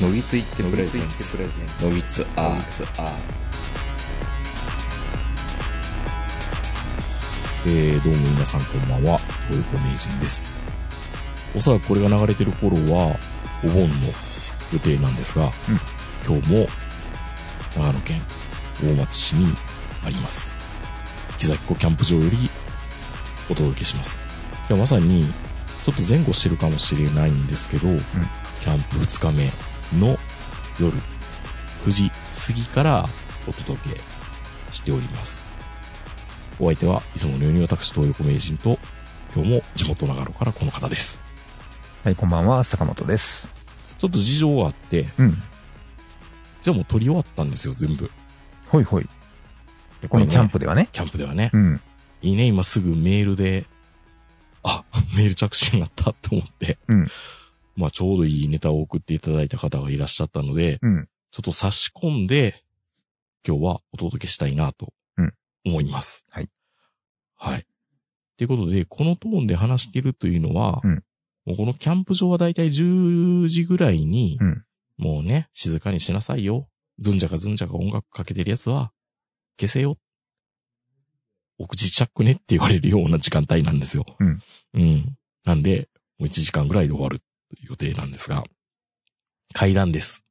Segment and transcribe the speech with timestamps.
[0.00, 1.36] のぎついってプレゼンツ
[1.82, 2.58] のぎつアー。
[7.66, 9.18] えー、どうも皆さんこんばんは、
[9.50, 10.46] トヨコ名人です。
[11.56, 13.18] おそらくこれが流れてる頃は、
[13.64, 13.88] お盆の
[14.72, 15.50] 予定なんですが、
[16.24, 16.68] 今日も
[17.76, 18.22] 長野県
[18.80, 19.52] 大町市に
[20.04, 20.48] あります。
[21.38, 22.48] 木崎湖キャンプ場より
[23.50, 24.16] お届けします。
[24.68, 25.24] 今日まさに、
[25.84, 27.88] ちょっと前後してるかもしれないんですけど、
[28.60, 29.50] キャンプ2日目
[29.94, 30.16] の
[30.80, 30.92] 夜
[31.84, 33.08] 9時過ぎから
[33.46, 34.00] お届け
[34.72, 35.46] しております。
[36.60, 38.78] お相手はいつものように私、東横名人と、
[39.34, 41.20] 今日も地元長野からこの方です。
[42.04, 43.50] はい、こんばんは、坂本です。
[43.98, 45.42] ちょっと事情があって、うん。
[46.62, 48.10] じゃあもう撮り終わったんですよ、全部。
[48.68, 49.08] ほいほい。
[50.08, 50.88] このキャンプではね。
[50.92, 51.50] キャンプではね。
[51.52, 51.80] うん。
[52.22, 53.66] いいね、今すぐメールで、
[54.62, 54.84] あ、
[55.16, 56.78] メール着信になったと思って。
[56.88, 57.10] うん
[57.78, 61.08] まあちょうどいいネタを送っていただいた方がいらっしゃったので、うん。
[61.30, 62.64] ちょっと差し込んで、
[63.46, 65.32] 今日はお届けしたいなとうん、
[65.64, 66.24] 思います。
[66.28, 66.48] はい。
[67.36, 67.66] はい。
[68.36, 71.04] ということで、このトーンで話しているというのは、うん
[71.46, 74.64] もうこのキャンプ場はだいたい10時ぐらいに、うん
[74.98, 76.68] もうね、静かにしなさいよ。
[76.98, 78.90] ずんじゃかずんじゃか音楽かけてるやつは、
[79.58, 79.96] 消せよ。
[81.56, 84.04] お口チャックねって言われるような時間帯なんですよ。
[84.18, 84.42] うん。
[84.74, 85.16] うん。
[85.44, 87.22] なんで、もう1時間ぐらいで終わる
[87.60, 88.44] 予定なんですが、
[89.52, 90.24] 階段です。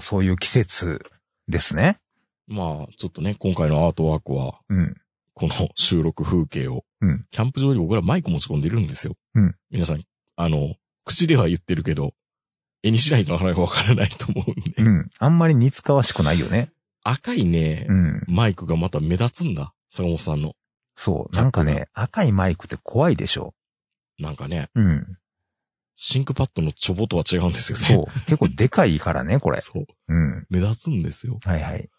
[0.00, 1.00] そういう季節
[1.48, 1.98] ですね。
[2.46, 4.96] まあ、ちょっとね、今回のアートワークは、うん。
[5.34, 9.14] この収録風景を、うんキャンプ場に僕らマイク持ち込んでるんですよ。
[9.34, 10.02] うん皆さん、
[10.36, 12.14] あの、口では言ってるけど、
[12.82, 15.10] 絵にしないとなかなかわからないと思うんで、うん。
[15.18, 16.70] あんまり似つかわしくないよね。
[17.02, 18.24] 赤いね、うん。
[18.26, 19.74] マイクがまた目立つんだ。
[19.90, 20.54] 坂本さんの。
[20.94, 21.36] そう。
[21.36, 23.54] なんかね、赤いマイクって怖いでしょ。
[24.18, 25.18] なんかね、うん。
[25.96, 27.84] シンクパッドのチョボとは違うんですよね。
[27.84, 28.20] そう。
[28.26, 29.60] 結構でかいからね、 これ。
[29.60, 29.86] そう。
[30.08, 30.46] うん。
[30.50, 31.40] 目立つんですよ。
[31.42, 31.90] はいはい。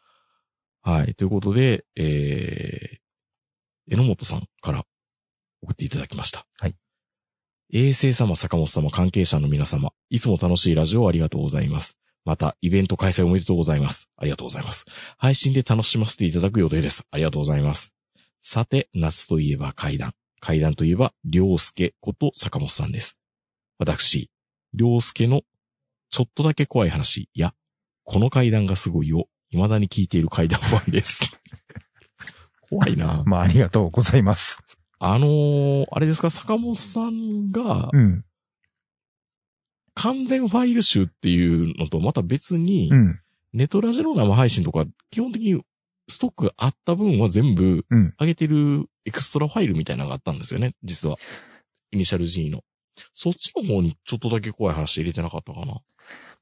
[0.82, 1.16] はい。
[1.16, 4.86] ということで、えー、榎本さんから
[5.62, 6.46] 送っていただきました。
[6.60, 6.76] はい。
[7.74, 11.98] 衛星様、坂本様、関係者の皆様、いつも楽しいラジオをありがとうございます。
[12.24, 14.10] また、イベント開催おめでとうございます。
[14.16, 14.86] ありがとうございます。
[15.18, 17.04] 配信で楽しませていただく予定です。
[17.10, 17.94] ありがとうございます。
[18.42, 20.14] さて、夏といえば階段。
[20.40, 23.20] 階段といえば、良介こと坂本さんです。
[23.78, 24.30] 私、
[24.74, 25.42] 良介の
[26.10, 27.54] ちょっとだけ怖い話や、
[28.04, 31.24] この階段がすごいを未だに聞いている階段ファンです。
[32.70, 33.24] 怖いな。
[33.26, 34.62] まあ、ありがとうございます。
[35.00, 38.26] あのーあれですか、坂本さんがうん。
[39.94, 43.20] 完全ファイル集っていうのとまた別にう、ん。
[43.54, 45.62] ネトラジの生配信とか基本的に
[46.10, 51.18] ストックがあった分は全部うん上げてるエクストラファイルみたいなのがあったんですよね、実は。
[51.92, 52.64] イニシャル G の。
[53.14, 55.82] そっちの方にちょっとだけ怖い話入れてなかったかな。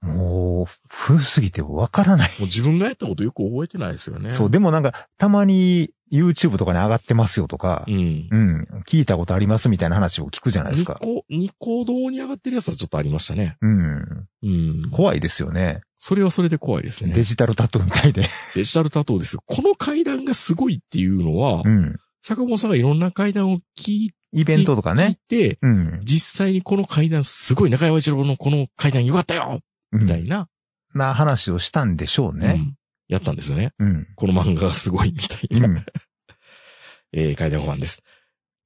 [0.01, 0.13] も
[0.55, 2.31] もう、古すぎてわからない。
[2.39, 4.29] う自分がやったことよく覚えてないですよね。
[4.29, 8.27] そう、でもなんか、たまに YouTube とかに上がってますよとかう、ん。
[8.29, 8.67] うん。
[8.87, 10.99] 聞いたことありますみたいな話を聞くじゃないですか。
[11.01, 13.57] ニコ、ニコ動に上がってるやつはちょっとありましたね。
[13.61, 14.27] うん。
[14.43, 14.89] うん。
[14.91, 15.81] 怖いですよね。
[15.97, 17.13] それはそれで怖いですね。
[17.13, 18.27] デジタルタトゥーみたいで。
[18.55, 19.41] デジタルタトゥーですよ。
[19.45, 21.95] この階段がすごいっていうのは、うん。
[22.21, 25.17] 坂本さんがいろんな階段を聞いイベントとか聞いね。
[25.27, 26.01] て、うん。
[26.03, 30.47] 実際にこの階段すごい中山一郎のこの階段よかったようんみたいな、
[30.93, 32.55] な話をしたんでしょうね。
[32.57, 32.75] うん
[33.07, 33.71] やったんですよね。
[33.77, 34.07] うん。
[34.15, 35.85] この漫画がすごいみたいな、うん。
[37.13, 38.01] えー階段ファンです。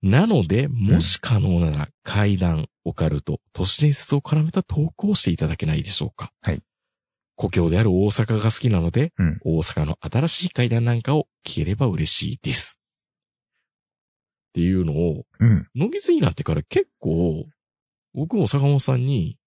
[0.01, 6.31] なので、もし可能なら階段、オカルト、都市伝説を絡めた投稿をしていただけないでしょうか。
[6.41, 6.61] はい。
[7.35, 12.78] 故郷である大阪が好きなので、うん大阪の新しい階段なんかを聞ければ嬉しいです。
[14.49, 15.67] っていうのを、うん。
[15.75, 17.45] 乃木継になってから結構、
[18.13, 19.37] 僕も坂本さんに、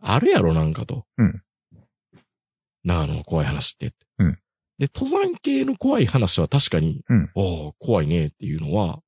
[0.00, 1.04] あるやろなんかと。
[1.16, 1.42] うん。
[2.84, 3.92] 長野の怖い話って。
[4.18, 4.38] うん。
[4.78, 9.00] で、登山系の怖い話は確かに、うんおー怖いねっていうのは、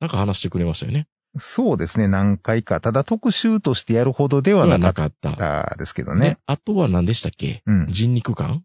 [0.00, 1.06] なんか話してくれましたよね。
[1.36, 2.80] そうですね、何回か。
[2.80, 5.32] ただ特集としてやるほどではなかった。
[5.32, 6.38] たですけどでね。
[6.46, 7.62] あとは何でしたっけ？
[7.66, 7.86] うん。
[7.90, 8.64] 人肉感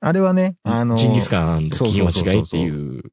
[0.00, 3.12] あれはね、あの、ジンギスカンと聞き間違いっていう、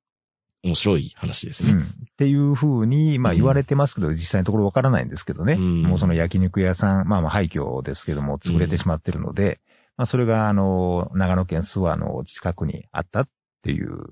[0.64, 1.72] 面白い話ですね。
[1.72, 1.80] うん。
[1.82, 1.84] っ
[2.18, 5.54] ていう風に、まあうん言われてますけど、実際のところわからないんですけどね。
[5.54, 9.60] うんもうその焼肉屋さん、まあまあ廃墟ですけども、潰れてしまってるので、
[9.96, 13.30] まあそれがあの、長野県諏訪の近くにあったっ
[13.62, 14.04] ていうこ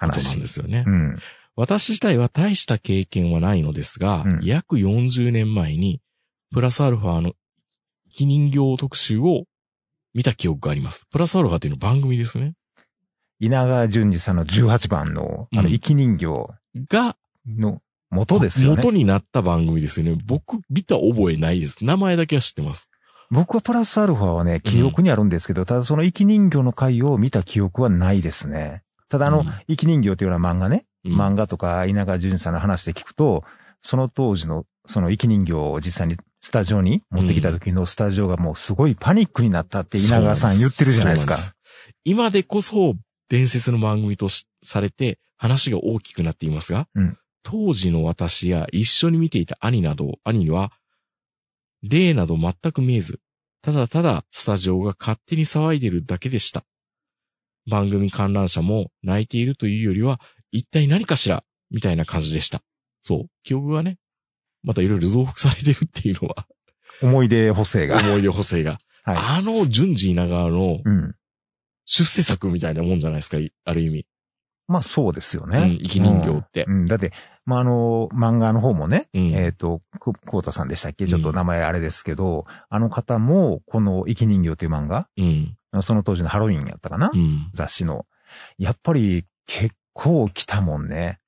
[0.00, 0.40] となん話。
[0.40, 0.84] ですよね。
[0.86, 1.18] うん。
[1.56, 6.00] 私自体は大した経験はないのですが、うん約40年前に、
[6.52, 7.32] プラスアルファの
[8.10, 9.44] 生き人形特集を
[10.14, 11.06] 見た記憶があります。
[11.10, 12.54] プラスアルファっていうのは番組ですね。
[13.38, 16.26] 稲川淳二さんの18番の、あの、うん生き人形
[16.88, 17.16] が、
[17.46, 17.80] の
[18.10, 18.76] 元ですよね。
[18.78, 20.18] 元になった番組ですよね。
[20.26, 21.84] 僕、見た覚えないです。
[21.84, 22.88] 名前だけは知ってます。
[23.30, 28.82] 僕はプラスアルファはね、記憶にあるんですけど、ただその生き人形の回を見た記憶はないですね。
[29.08, 33.44] ただあの、うん生き人形っていうような漫画ね、うん漫画とか稲川淳さんの話で聞くと、
[33.80, 41.34] その当時のその生き人形を実際にスタジオに持ってきた時のスタジオがもうすごいパニックになったって稲川さん言ってるじゃないですか。
[41.34, 41.52] そうなん
[42.04, 42.94] 今でこそ
[43.28, 47.18] 伝説の番組としされて話が大きくなっていますが、うん
[47.48, 50.72] 当時の私や一緒に見ていた兄など、兄には、
[51.80, 53.20] 例など全く見えず、
[53.62, 56.64] ただただスタジオが勝手に騒いでるだけでした。
[57.70, 60.20] 番組観覧車も泣いているというよりは、
[60.50, 62.62] 一体何かしらみたいな感じでした。
[63.04, 63.30] そう。
[63.44, 63.98] 記憶がね、
[64.64, 66.48] またいろいろ増幅されてるっていうのは、
[67.00, 68.00] 思い出補正が。
[68.00, 68.80] 思い出補正が。
[69.04, 69.16] はい。
[69.38, 71.14] あの、順次稲川のうん。
[71.86, 74.06] 出世作みたいなもんじゃないですか、いある意味。
[74.68, 75.58] まあそうですよね。
[75.58, 76.72] うん生き人形ってうん。
[76.80, 77.12] うんだって、
[77.44, 81.06] まああの、漫画の方もね、うんえっ、と、く、こうたさんでしたっけ？
[81.06, 85.56] ちょっと名前あれですけど、あの方も、この生き人形っていう漫画、うん。
[85.82, 87.50] その当時のハロウィンやったかな、うん。
[87.54, 88.06] 雑誌の。
[88.58, 91.20] やっぱり結構来たもんね。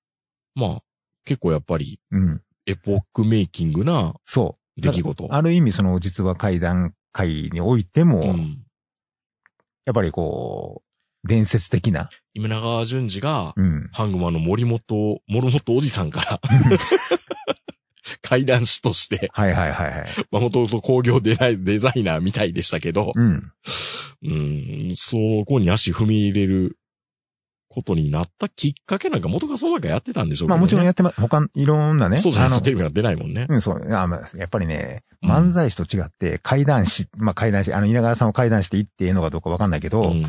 [0.57, 0.83] まあ、
[1.25, 2.43] 結構やっぱり、うん。
[2.67, 4.81] エポックメイキングなそう。
[4.81, 5.29] 出来事。
[5.31, 8.65] ある意味その実話怪談会においても、うん。
[9.89, 10.83] やっぱりこ
[11.25, 12.11] う、伝説的な。
[12.35, 13.89] 今永淳二が、うん。
[13.91, 16.41] ハングマンの森本、森本おじさんから、
[18.21, 20.07] 怪談師として、はいはいはいはい。
[20.31, 23.51] まあ、もともと工業デザイデザイナーみたいでしたけど、うん。
[24.25, 26.78] うん、そこに足踏み入れる
[27.79, 30.57] ことになったきっかけなんか元がその中やってたんでしょうけど、ね。
[30.57, 32.19] まあもちろんやってま、他、いろんなね。
[32.19, 33.47] そうじゃないあのとテレビが出ないもんね。
[33.49, 33.95] うん、そう。
[33.95, 40.25] あまあやっぱりね、うん漫才師と違って、怪談師、まあ怪談師、あの、稲川さんを怪談していっていいのかどうかわかんないけど、うん。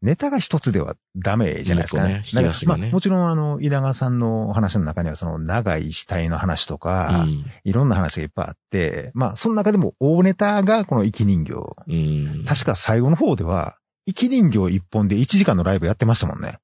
[0.00, 2.22] ネタが一つではダメじゃないですかね。
[2.32, 11.54] ねねまあもちろんあの、稲川さんの話の中にはその長い死体の話とか、うんいろんな話がいっぱいあって、まあその中でも大ネタがこの生き人形。
[11.88, 12.44] うん。
[12.46, 13.76] 確か最後の方では、
[14.06, 16.58] 生き人形一本で1時間のライブやってましたもんね。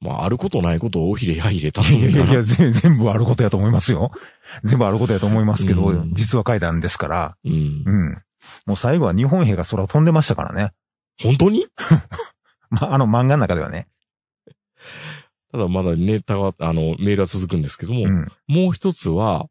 [0.00, 1.98] まあ、あることないことをおひれやひれ足す。
[1.98, 4.12] いやいや、全全部あることやと思いますよ。
[4.64, 7.36] 全部あることやと思いますけど、うん実は怪談ですから。
[7.44, 7.92] うんう。
[8.10, 8.22] ん。
[8.66, 10.72] もう最後は日本兵が空を飛んでましたからね。
[11.20, 11.66] 本当に？
[12.70, 13.88] まあ、あの漫画の中ではね。
[15.50, 18.28] ただまだネタは、あの、メールは続くんですけども、うん。
[18.46, 19.46] もう一つは、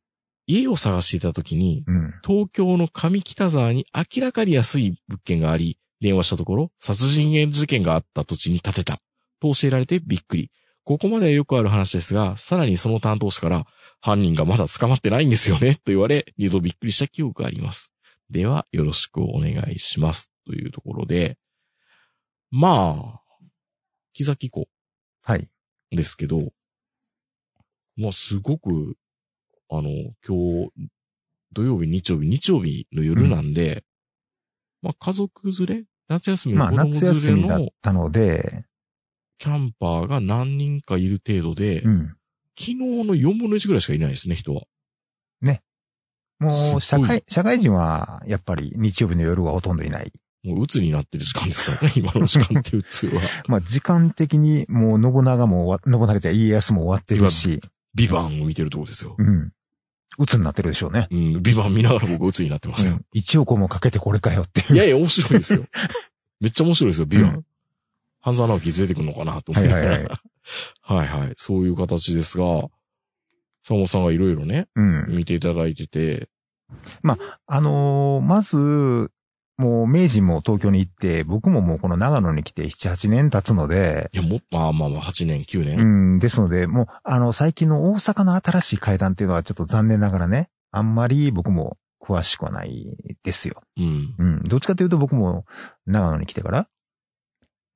[0.46, 2.14] 家を探していた時に、うん。
[2.26, 9.02] 東京の上北沢に明らかに安い物件があり、電話したところ、殺人事件があった土地に建てた。
[9.40, 10.52] と教えられてびっくり。
[10.84, 13.66] ここまではよくある話ですが、さらにその担当者から、
[14.00, 17.92] 犯人がまだ捕まってないんですよね、と言われ、二度びっくりした記憶があります。
[18.30, 20.32] では、よろしくお願いします。
[20.46, 21.38] というところで、
[22.52, 23.22] まあ、
[24.14, 24.68] 木崎湖
[25.26, 25.50] はい。
[25.92, 26.52] ですけど、
[27.96, 28.96] まあ、すごく、
[29.70, 29.90] あの、
[30.26, 30.72] 今日、
[31.52, 33.84] 土曜日、日曜日、日曜日の夜なんで、
[34.82, 38.66] まあ、家族連れ夏休みのまあ、子供夏休みだっ連れのたので、
[39.38, 42.16] キャンパーが何人かいる程度で、うん。
[42.60, 44.64] 昨日の4分の1ぐらいしかいないですね、人は。
[46.40, 50.12] もすっごいう、社会、社会人は、やっぱり日曜日の夜はほとんどいない。
[50.44, 53.22] もう鬱になってる時間ですからね、 今の時間って鬱は。
[53.48, 57.60] まあ、時間的にもう、信長も終わ、信長じゃ家康も終わってるし、
[57.96, 59.16] ビバンを見てるとこですよ。
[59.18, 59.52] うん。
[60.20, 61.08] 鬱になってるでしょうね。
[61.12, 62.94] うん、ビバン見ながら僕鬱になってますよ。
[62.94, 63.06] うん。
[63.14, 64.76] 一億もかけてこれかよっていう。
[64.76, 65.66] いやいや、面白いですよ。
[66.40, 67.36] めっちゃ面白いですよ、ビバン。
[67.36, 67.46] うん
[68.28, 69.88] 半沢直樹出てくるのかなと思いながら。
[69.90, 70.10] はいはい
[70.84, 71.34] はいはい。
[71.38, 72.46] そういう形ですが、
[73.64, 75.06] 坂本さんがいろいろね、うん。
[75.10, 76.30] 見ていただいてて、
[77.48, 79.12] あのーまず、
[79.58, 86.16] もう明治も東京に行って、僕ももうこの長野に来て7、8年経つので、いや、も、まあまあまあ、8年、9う年。
[86.18, 93.56] ん、ですので、もう、あの、最近の大阪の新しい階段っていうのはちょっと残念ながらね、あんまり僕も詳しくはないですよ。
[93.78, 94.16] うん。
[94.18, 94.44] うん。
[94.48, 95.46] どっちかというと僕も
[95.88, 96.68] 長野に来てから、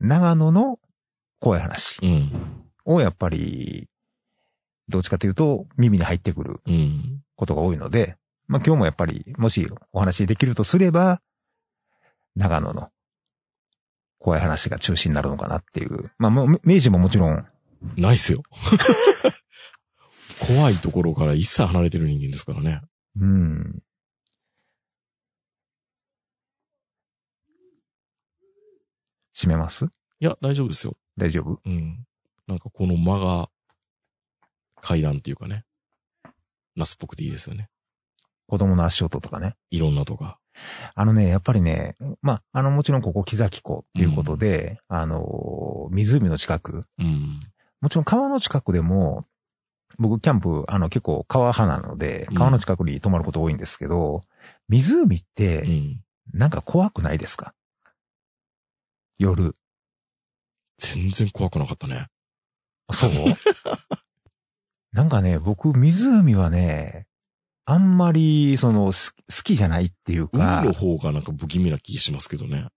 [0.01, 0.79] 長野の
[1.39, 2.31] 怖い話うん。
[2.86, 3.88] をやっぱり、
[4.89, 7.22] どっちかというと耳に入ってくるうん。
[7.36, 8.17] ことが多いので、
[8.48, 11.22] まあ今日もやっぱり、もしお話できるとすれば、
[12.36, 12.89] 長野の
[14.20, 16.12] 怖い話が中心になるのかなっていう。
[16.17, 17.46] まあもう、明治ももちろん、
[17.96, 18.43] ないっすよ。
[20.46, 22.81] 怖いところから一切離れてる人間ですからね。
[23.20, 23.84] うん。
[29.33, 29.85] 閉めます？
[29.85, 30.95] いや、大丈夫ですよ。
[31.17, 31.59] 大丈夫？
[31.65, 32.05] うん。
[32.47, 33.50] なんかこの間が、
[34.81, 35.65] 階段っていうかね。
[36.75, 37.69] ナスっぽくていいですよね。
[38.47, 39.55] 子供の足音とかね。
[39.69, 40.39] いろんなとか。
[40.95, 47.39] あのね、やっぱりね、まあ、あの、もちろんここ木崎湖っていうことで、あの、湖の近く、うん。
[47.79, 49.25] もちろん川の近くでも、
[49.97, 54.21] 僕キャンプ、あの結構川派なのでうん、川の近くに泊まること多いんですけど、
[54.69, 56.01] 湖っうて、ん。
[56.33, 57.53] なんか怖くないですか？
[59.21, 59.53] 夜。
[60.79, 62.07] 全然怖くなかったね。
[62.91, 63.11] そう？
[64.93, 67.05] なんかね、僕、湖はね、
[67.65, 72.67] あんまり、その、す好きじゃないっていうか海の、方がなんか不気味な気がしますけどね。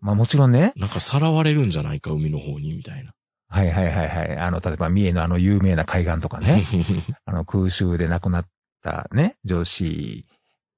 [0.00, 3.12] まあもちろんね、なんかさらわれるんじゃないか、海の方に、みたいな。
[3.50, 4.36] はいはいはいはい。
[4.38, 6.64] あの、例えば三重のあの有名な海岸とかね、
[7.26, 8.46] あの空襲で亡くなっ
[8.82, 10.26] たね、女子、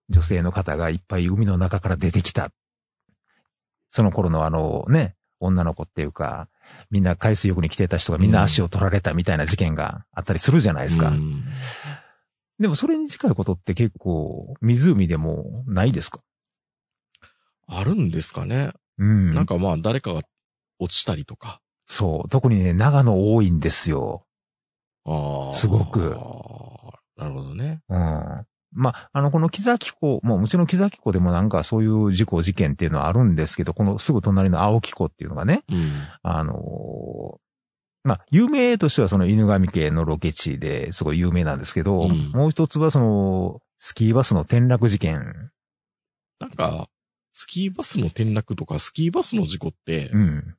[0.09, 2.51] 女性の方がいっぱい海の中から出てきた。
[3.91, 6.49] その頃のあのね、女の子っていうか、
[6.91, 11.09] みんな海水浴に来てた人がみんな足を取られたみたいな事件があったりするじゃないですか。
[11.09, 11.45] うん
[12.59, 16.21] でもそれに近いことって結構湖でもないですか？
[17.67, 18.73] あるんですかね。
[18.99, 19.33] うん。
[19.33, 20.21] なんかまあ、誰かが
[20.79, 21.63] 落ちたりとか。
[21.87, 22.29] そう。
[22.29, 24.27] 特にね、長野多いんですよ。
[25.07, 25.55] ああ。
[25.55, 26.11] すごく
[27.17, 27.81] なるほどね。
[27.89, 28.47] うん。
[28.73, 35.93] まあ、あの、この木崎湖、もうもちろん木崎湖でもなんかそういう事故事件っていうのはあるんですけど、このすぐ隣の青木湖っていうのがね、うん。
[36.23, 37.37] あのー
[38.03, 45.51] まあ、有名としてはその犬神家のロケ地ですごい有名なんですけど、うんもう一つはその、スキーバスの転落事件。
[46.39, 46.89] なんか、
[47.33, 50.55] スキーバスの転落とか、スキーバスの事故ってう、ん。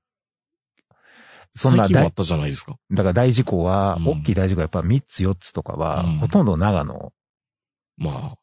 [1.56, 2.76] そんな大、あったじゃないですか。
[2.92, 7.12] だから大事故は、うん大きい大事故はやっぱ3つ4つとかは、うんほとんど長野。
[7.98, 8.36] まあ、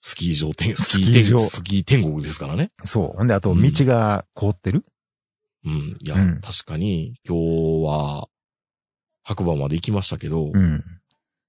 [0.00, 2.70] スキー場天、ススキー天、スキー天国ですからね。
[2.84, 3.16] そう。
[3.16, 4.82] ほんで、あとうん道が凍ってる、
[5.64, 5.96] うん。
[6.00, 8.28] いや、うん確かに、今日は、
[9.22, 10.84] 白馬まで行きましたけど、うん。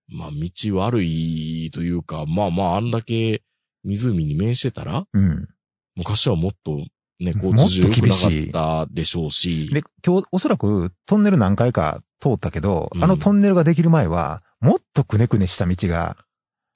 [0.07, 3.43] まあ、道悪いというか、まあまあ、あんだけ
[3.83, 5.47] 湖に面してたら、うん。
[5.95, 6.85] 昔はもっと
[7.19, 16.17] ね、交通事情良くな厳しったでしょうし、で、今日おそらくトンネル何回か通ったけど、うんあのトンネルができる前は、もっとくねくねした道が、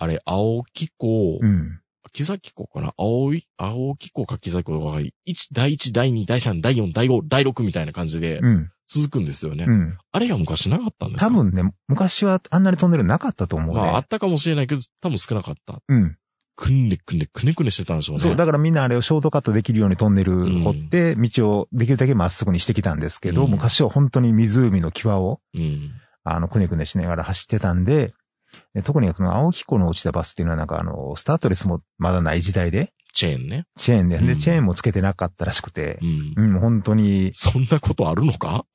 [0.03, 1.79] あれ、青木湖、うん。
[2.11, 2.93] 木崎湖かな？
[2.97, 5.11] 青い、青木湖か木崎湖が、1、
[5.53, 8.69] 第1、第2、第3、第4、第5、第6みたいな感じでうん。
[8.85, 9.65] 続くんですよね。
[9.67, 9.97] うん。
[10.11, 11.27] あれが昔なかったんですか？
[11.27, 13.81] 多分ね、昔はあんなにトンネルなかったと思うね。
[13.81, 15.81] まあ、あったかもしれないけど、多分少なかった。
[15.87, 16.17] うん。
[16.55, 18.21] くんねくんね、くねくねしてたんでしょうね。
[18.21, 25.91] そう、だからみんなあれをショートカットできるようにトンネル掘って、道をできるだけまっすぐにしてきたんですけど、うん昔は本当に湖の際を、うん。
[26.25, 28.13] あの、くねくねしながら走ってたんで、で
[28.83, 33.67] 特にこの青木湖の落ちたバスっていうのはなんかあの、スタートレスもまだない時代で、チェーンね。
[33.77, 36.33] チェーンで、で、うんチェーンもつけてなかったらしくてう、ん。
[36.35, 38.65] うん、本当に、そんなことあるのか？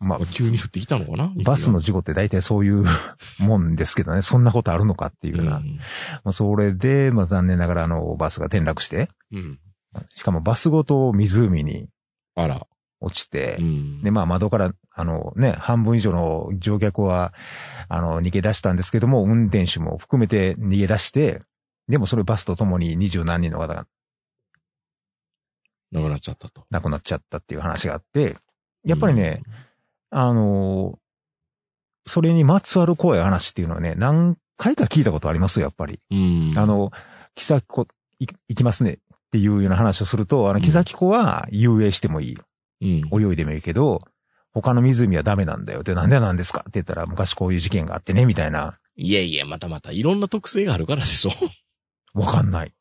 [0.00, 1.32] まあ、急に降ってきたのかな？
[1.44, 2.84] バスの事故って大体そういう
[3.38, 5.58] もんですけどね、そんなことあるのかっていうような。
[5.58, 5.76] うん。
[6.24, 9.58] まあ、それで、まあ残念ながらあの、バスが転落して、うん。
[10.14, 11.88] しかもバスごと湖に
[12.34, 12.66] あら。
[13.00, 14.02] 落ちてう、ん。
[14.02, 17.32] で、まあ窓から、あのね、半分以上の乗客は、
[17.88, 21.42] あの、逃げ出したんですけども、運転手も含めて逃げ出して、
[21.88, 23.86] でもそれバスとともに二十何人の方が
[25.90, 26.64] なくなっちゃったと。
[26.70, 28.36] 亡くなっちゃったっていう話があって、
[28.84, 29.42] やっぱりね、
[30.10, 30.98] あの
[32.06, 35.98] それにまつわる怖い話っていうのはね、何回か聞いたことありますよ、やっぱり。
[36.10, 36.50] うん。
[36.50, 36.58] うん。
[36.58, 36.90] あ、の、
[37.34, 37.86] 木崎湖
[38.18, 38.98] い行きますねっ
[39.30, 42.36] ていうような話をすると、あの、木崎湖は遊泳してもいい。
[42.80, 43.22] うん。
[43.22, 44.00] 泳いでもいいけど、
[44.52, 45.82] 他の湖はダメなんだよ。
[45.82, 46.60] で、なんでなんですか？
[46.60, 48.78] って言ったら、昔こういう事件があってね、みたいな。
[48.96, 51.30] いやいや、またまた、いろんな特性があるからでしょ
[52.18, 52.72] わかんない。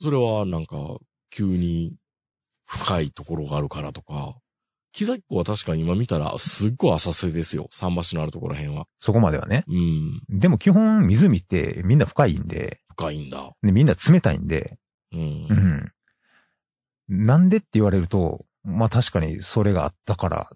[0.00, 0.76] それは、なんか、
[1.30, 1.94] 急に
[2.66, 4.36] 深いところがあるからとか。
[4.94, 7.68] 木崎湖は確かに今見たら、すっごい浅瀬ですよ。
[7.70, 8.86] 桟橋のあるところら辺は。
[9.00, 9.64] そこまではね。
[9.68, 10.22] うん。
[10.28, 13.52] でも基本湖ってみんな深いんで、深いんだ。
[13.62, 14.78] でみんな冷たいんで、
[15.12, 15.54] うんう。
[15.54, 15.92] ん。
[17.26, 20.50] なんでって言われると、まあ確かにそれがあったから、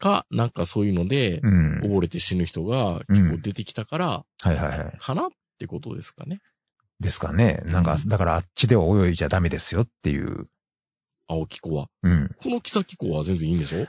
[0.00, 1.80] か、なんかそういうので、うん。
[1.84, 4.06] 溺れて死ぬ人が結構出てきたから、
[4.40, 4.98] はいはいはい。
[4.98, 5.28] かなっ
[5.58, 6.40] てことですかね。
[6.98, 7.62] ですかね。
[7.66, 10.44] なんかう、んだからあっちでは泳いじゃダメですよっていう。
[11.28, 11.86] 青木湖は。
[12.02, 12.34] うん。
[12.42, 13.86] この木崎湖は全然いいんでしょ？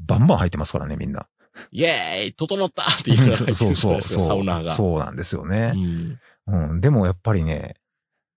[0.00, 1.28] バンバン入ってますからね、みんな。
[1.72, 4.28] イェーイ整ったって言いながら入ってるじゃないですか、そうそう。
[4.28, 4.74] サウナーが。
[4.74, 6.52] そうなんですよねう。
[6.52, 6.70] ん。
[6.70, 6.80] うん。
[6.80, 7.74] でもやっぱりね、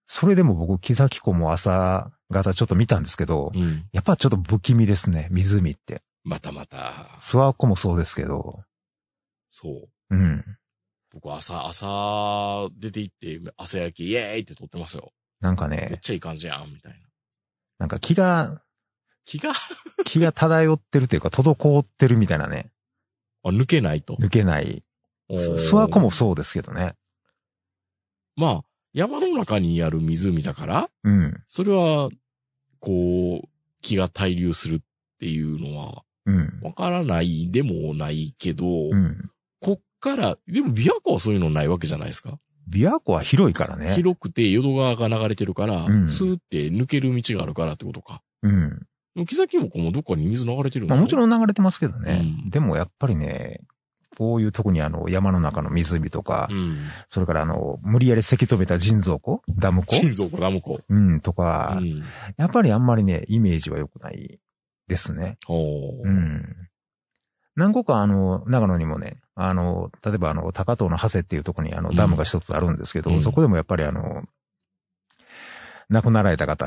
[0.08, 3.86] それでも僕、木崎湖も朝方ちょっと見たんですけど、うん。
[3.94, 6.02] やっぱちょっと不気味ですね、湖って。
[6.24, 7.18] またまた。
[7.20, 8.64] 諏訪湖もそうですけど、
[9.50, 10.16] そう。
[10.16, 10.46] うん。
[11.12, 15.12] 僕朝、朝出て行って、朝焼きイェーイって撮ってますよ。
[15.42, 17.00] なんかめっね、ちゃいい感じやん、みたいな。
[17.80, 18.62] なんか気が、
[19.26, 19.54] 気が、
[20.06, 22.72] 気が漂ってるというか、滞ってるみたいなね、
[23.44, 24.16] あ抜けないと。
[24.16, 24.82] 抜けない。
[25.30, 26.94] 諏訪湖もそうですけどね。
[28.36, 28.64] まあ、
[28.94, 31.44] 山の中にある湖だから、うん。
[31.48, 32.10] それは、
[32.80, 33.50] こう、
[33.82, 34.80] 気が滞留するっ
[35.20, 36.60] ていうのは、うん。
[36.62, 39.30] わからないでもないけど、うん。
[39.60, 42.38] こっから、でも琵琶湖はそういうのないわけじゃないですか。
[42.70, 43.94] 琵琶湖は広いからね。
[43.96, 48.22] 広くて淀川が流れてるから、うんスーって抜ける道があるからってことか。
[48.44, 48.88] うん。
[49.28, 51.30] 木崎もこもどっかに水流れてるんまあもちろん。
[51.30, 52.22] ん流れてますけどね。
[52.44, 53.62] うんでもやっぱりね、
[54.18, 56.80] こういう特にあの山の中の湖とか、うん。
[57.10, 59.96] それからあの、無理やりせき止めた人造湖ダム湖？
[59.96, 60.82] 心臓かダム湖。
[60.90, 62.04] うん、とうか、ん。
[62.38, 64.40] やっぱりあんまりね、イメージは良くない
[64.92, 65.38] ですね。
[65.48, 66.68] うん。
[67.56, 74.24] 何個かあの、長野にもね、あの、例えばあの、高遠の長谷っていうところにあの、ダムが一つあるんですけど、うんそこでもやっぱりあの、
[75.90, 76.66] 亡くなられた方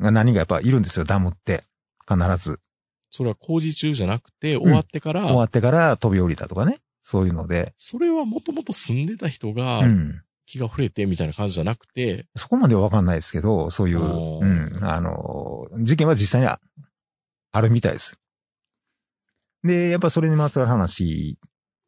[0.00, 1.62] が何人かやっぱいるんですよ、ダムって。
[2.08, 2.58] 必ず。
[3.12, 6.80] それは工事中じゃなくて、終わってから、終わってから飛び降りたとかね。
[7.02, 7.72] そういうので。
[7.78, 10.22] それはもともと住んでた人がうん。
[10.46, 16.46] 気が触れてみたいな感じじゃなくて、そこまではわかんないですけど、そういう、うん、あの、事件は実際に
[17.56, 18.18] ああるみたいです。
[19.64, 21.38] で、やっぱそれにまつわる話、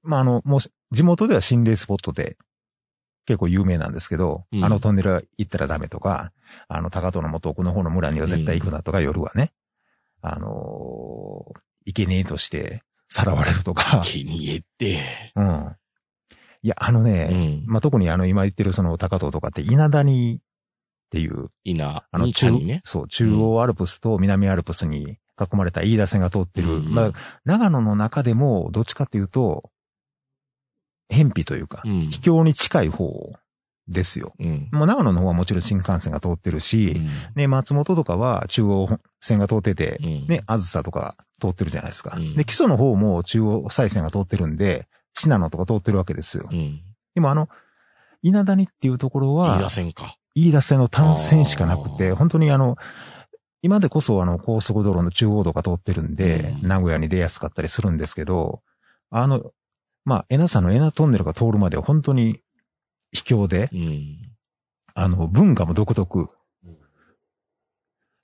[0.02, 0.60] まあ、あの、もう、
[0.90, 2.36] 地元では心霊スポットで
[3.26, 6.32] 結構有名なんですけど、うんあのトンネルは行ったらダメとか、
[6.66, 9.52] あの、高遠の元奥の方の村には絶対行くなとか、夜はね、
[10.22, 15.76] あのー、生贄としてさらわれるとか、気に入って、うん。
[16.62, 17.64] いや、あのうね、ん。
[17.66, 20.38] まあ、特にあの、今言ってるその高遠とかって稲谷っ
[21.10, 22.80] ていう、稲あの、に中谷ね。
[22.84, 26.78] そう、中央アルプスと南アルプスに囲まれた飯田線が通ってる。
[26.78, 27.12] うんまあ、
[27.44, 29.62] 長野の中でも、どっちかっていうと、
[31.08, 32.10] 偏僻というか、うん。
[32.10, 33.26] 秘境に近い方
[33.88, 34.34] ですよ。
[34.38, 34.68] うん。
[34.72, 37.00] もう長野の方はもちろん新幹線が通ってるし、
[37.34, 38.86] ね、松本とかは中央
[39.18, 40.26] 線が通ってて、うん。
[40.26, 42.16] ね、あずさとか通ってるじゃないですか。
[42.16, 46.44] うんで、基礎の方も中央再線が通ってるんで、信濃とか通ってるわけですよ。
[46.50, 46.82] うん。
[47.14, 47.48] でもあの、
[48.22, 50.16] 稲谷っていうところは、飯田線か。
[50.34, 52.76] 飯田線の単線しかなくて、本当にあの、
[53.62, 58.62] 今でこそあの高速道路の中央道が通ってるんで、うん名古屋に出やすかったりするんですけど、
[59.10, 59.52] あの、
[60.04, 62.40] まあ、エナさんのエナトンネルが通るまでは本当に
[63.12, 64.16] 秘境で、うん。
[64.94, 66.28] あの、文化も独特
[66.64, 66.76] うん。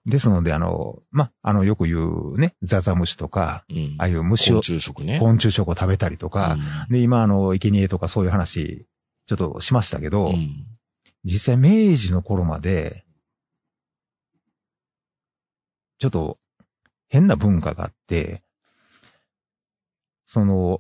[0.07, 3.97] ですので、あの、まあ、あの、よく言うね、ザザムシとか、うん。
[3.99, 5.19] ああいう虫昆を、虫食ね。
[5.21, 6.57] 昆虫食を食べたりとか、
[6.89, 8.87] うで、今あの、生贄とかそういう話、
[9.27, 10.35] ちょっとしましたけど、ん。
[10.35, 10.67] うん。
[11.25, 13.04] 実際明治の頃まで、
[16.05, 16.39] ちょっと
[17.09, 18.43] 変な文化があって、
[20.27, 20.77] その、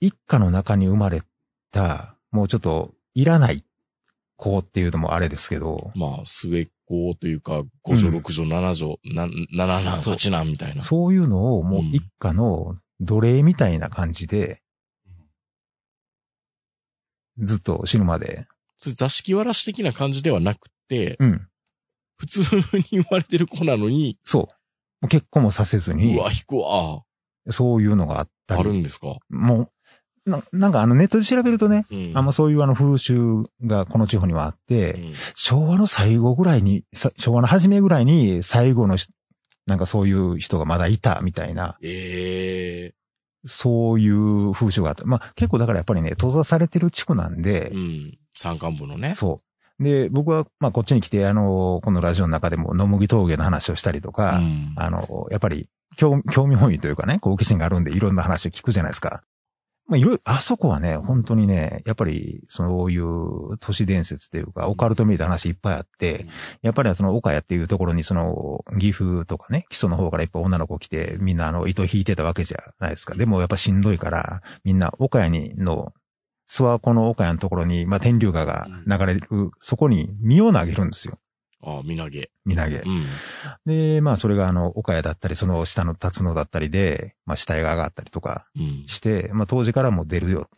[0.00, 1.22] 一家の中に生まれ
[1.70, 3.62] た、もうちょっといらない
[4.34, 10.82] 子っていうのもあれですけど、まあ、末っ子というか、五条、六条、七条、な七男、そう八男みたいな。
[10.82, 14.62] そういうのをもううん一家の奴隷みたいな感じで、
[17.38, 18.48] ずっと死ぬまで、
[18.78, 21.46] 座敷わらし的な感じではなくて、うん、
[22.16, 24.55] 普通に生まれてる子なのに、そう。
[25.08, 27.02] 結婚もさせずにう、わ、引くわ。
[27.50, 29.16] そういうのがあったあるり、んですか？
[29.28, 29.70] も
[30.26, 32.12] う、ななんかあのネットで調べるとね、うん。
[32.14, 39.08] あんまそういうあの風習がこの地方にはあって、うん昭和の最後ぐらいに、さ昭和の初めぐらいに最後のし
[39.66, 42.94] なんかそういう人がまだいたみたいな、ええ
[43.48, 45.04] そういう風習があった。
[45.04, 48.18] まあ結構だからやっぱりね、閉ざされてる地区なんで、うん。
[48.36, 49.14] 山間部のね。
[49.14, 49.36] そう。
[49.78, 54.74] で、僕はまあこっちに来て、あの、このラジオの中でも野麦峠の話をしたりとか、うん。
[54.76, 59.22] あの、やっぱり興興味本位というかね、好奇心があるんでいろんな話を聞くじゃないですか。
[59.86, 66.24] まあいろいろ、あそこはね、本当にね、やっぱりそういう都市伝説っていうか、オカルトめいた話いっぱいあって、
[66.62, 73.14] やっぱりその岡谷っていうところにその岐阜とかね、基礎の方からいっぱい女の子来て、みんなあの糸引いてたわけじゃないですか。
[73.14, 75.92] でもやっぱしんどいから、みんな岡谷にの、
[76.50, 79.20] 諏訪湖の岡谷のところに、まあ天竜川が流れる、
[79.60, 81.18] そこに身を投げるんですよ。
[81.62, 82.30] ああ、みなげ。
[82.44, 82.76] 身投げ。
[82.78, 83.06] うん。
[83.64, 88.84] で、まあそれがあの、岡谷だったり、その下の辰野だったりで、まあ死体が上がったりとかうん。
[88.86, 90.48] して、まあ当時からもう出るよ。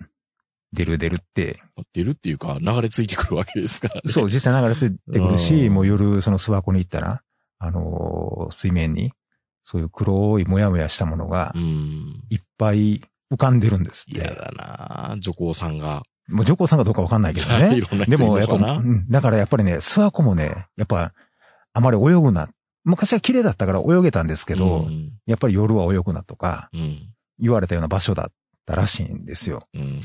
[0.72, 1.62] 出る出るって。
[1.94, 4.02] 出るっていうか、流れ着いてくるわけですからね。
[4.06, 7.22] そう、実際流れ着いてくるし、うんもう夜その諏訪湖に行ったら、
[7.58, 9.12] あのー水面に、
[9.64, 12.22] そういう黒いもやもやしたものがうん。
[12.28, 13.00] いっぱい
[13.32, 14.20] 浮かんでるんですって。
[14.20, 16.02] 嫌だな女皇さんが。
[16.28, 17.80] もう上皇さんかどうかわかんないけどいね。
[17.80, 21.12] ろんな人でもやっぱ、うんだからやっぱりね、諏訪湖もね、やっぱ、
[21.72, 22.48] あまり泳ぐな。
[22.84, 25.12] 昔は綺麗だったから泳げたんですけど、うん。
[25.26, 27.12] やっぱり夜は泳ぐなとか、うん。
[27.38, 28.32] 言われたような場所だっ
[28.66, 29.60] たらしいんですよ。
[29.74, 30.00] うん。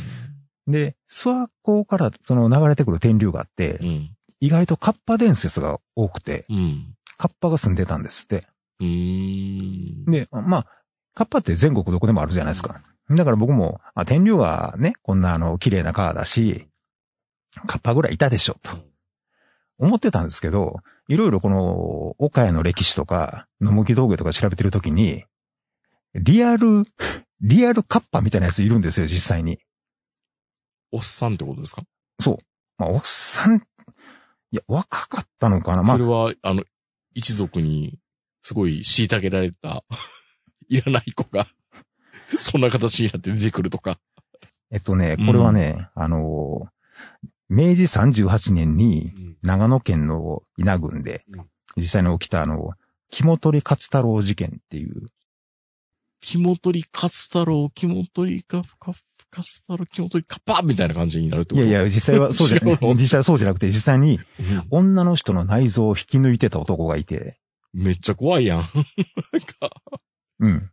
[0.68, 4.16] で、諏訪湖からその流れてくる天竜があってう、ん。
[4.40, 6.96] 意外とカッパ伝説が多くて、うん。
[7.18, 8.46] カッパが住んでたんですって。
[8.80, 10.68] で、まあ、
[11.14, 12.82] カッパって全国どこでもあるじゃないですか。
[13.16, 16.68] だから僕も、あ天竜がね、こんなあの、綺麗な川だし、
[17.68, 18.72] カッパぐらいいたでしょ、と。
[19.78, 20.74] 思ってたんですけど、
[21.08, 25.26] いろいろこの、岡谷の歴史とか、野向き峠とか調べてるときに、
[26.16, 26.84] リアル、
[27.42, 29.60] リアルカッパみたいなやついるんですよ、実際に。
[30.92, 31.84] おっさんってことですか？
[32.20, 32.38] そう。
[32.78, 33.62] まあ、おっさん、い
[34.52, 36.64] や、若かったのかなまあそれ、は、あの、
[37.14, 38.00] 一族に、
[38.42, 39.84] すごい虐げられた、
[40.70, 41.48] いらない子が、
[42.38, 44.00] そんな形になって出てくるとか。
[44.72, 46.68] えっとね、これはね、あのー
[47.50, 49.12] 明治38年に
[49.44, 51.46] 長野県の稲郡でうん、
[51.78, 52.72] 実際に起きたあの、
[53.12, 55.06] 肝取勝太郎事件っていう、
[56.20, 58.94] 肝取り勝太郎、肝取りか、か、
[59.36, 61.68] 勝太郎、肝取りカッパーみたいな感じになるってこと？
[61.68, 62.60] いやいや、実際はそうじゃ
[62.96, 64.66] 実際はそうじゃなくて、実際にうん。
[64.72, 67.38] 女の人の内臓を引き抜いてた男がいて、
[67.74, 68.60] めっちゃ怖いやん。
[68.60, 69.70] なんか、
[70.40, 70.72] うん。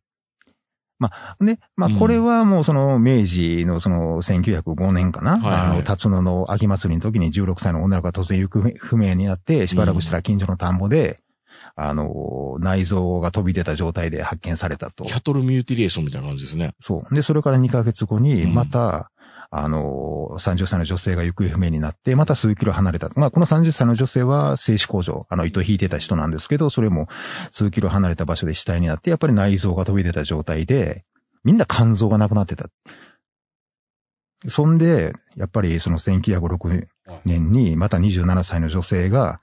[1.00, 11.16] まあ、ね、まあ、うんこれはもうその明治のその1905年かな、はいはいあの、辰野の秋祭りの時に16歳の女の子が突然行方不明になって、しばらくしたら近所の田んぼで、
[11.76, 15.12] あの、内臓が飛び出た状態で発見されたとキ。
[15.12, 16.74] ャトルミューティレーションみたいな感じですね。
[16.80, 17.14] そう。
[17.14, 19.09] で、それから2ヶ月後に、うんまた、
[19.52, 23.10] あの、30歳の女性が行方不明になって、また数キロ離れた。
[23.16, 27.08] まあ、この30歳の女性は製紙工場、あの、糸引いてた人なんですけど、それも
[27.50, 31.04] 数キロ離れた場所で死体になって、やっぱり内臓が飛び出た状態で、
[31.42, 32.66] みんな肝臓がなくなってた。
[34.48, 36.86] そんで、やっぱりその1906
[37.24, 39.40] 年に、また27歳の女性が、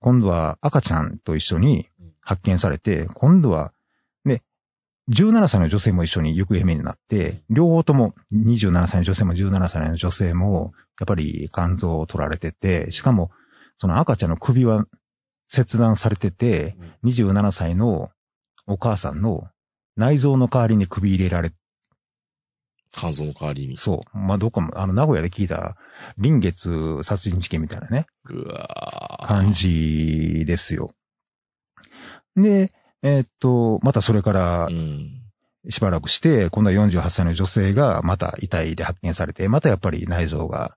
[0.00, 1.88] 今度は赤ちゃんと一緒に
[2.20, 3.72] 発見されて、今度は、ね、
[5.10, 13.30] 17歳の女性も一緒に行方不明になって、両方とも27歳の女性も17歳の女性も、やっぱり肝臓を取られてて、しかも、
[13.76, 14.86] その赤ちゃんの首は
[15.48, 18.10] 切断されてて、27歳の
[18.66, 19.48] お母さんの
[19.96, 21.52] 内臓の代わりに首入れられ
[22.96, 23.76] 肝臓の代わりに。
[23.76, 24.18] そう。
[24.18, 25.76] まあ、どっかも、あの、名古屋で聞いた、
[26.16, 30.88] 臨月殺人事件みたいなね、うわー感じですよ。
[32.36, 32.70] で、
[33.04, 35.20] えーっと、またそれからうん。
[35.70, 40.76] しばらくして、今度は48歳の女性がまた遺体で発見されて、またやっぱり内臓が。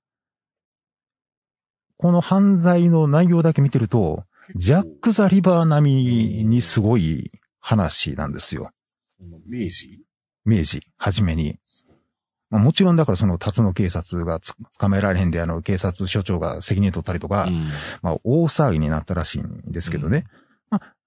[1.97, 4.23] この犯罪の内容だけ見てると、
[4.55, 8.71] ジャック・ザ・リバー並みにすごい話なんですよ。
[9.19, 10.05] 明治？
[10.45, 11.59] 明治、はじめに。
[12.49, 17.67] まあ、もちろんだからその辰野警察がつ捕まえられへんで、あの、警察署長が責任取ったりとか、うん。
[18.01, 20.23] まあ、大騒ぎになったらしいんですけどね。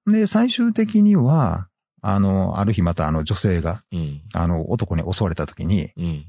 [0.04, 1.68] まあ、で、最終的には、
[2.02, 4.22] あの、ある日またあの女性が、うん。
[4.32, 6.24] あの、男に襲われた時に、うん。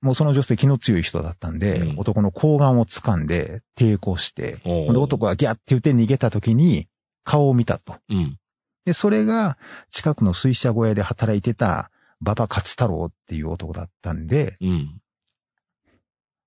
[0.00, 6.88] もうその女性気の強い人だったんで、うん男の睾丸を掴んで抵抗して、おで、男がギャッって言って逃げた時に
[7.24, 7.96] 顔を見たと。
[8.08, 8.38] うん。
[8.84, 9.58] で、それが
[9.90, 11.90] 近くの水車小屋で働いてた
[12.20, 15.00] 馬場勝太郎っていう男だったんで、うん。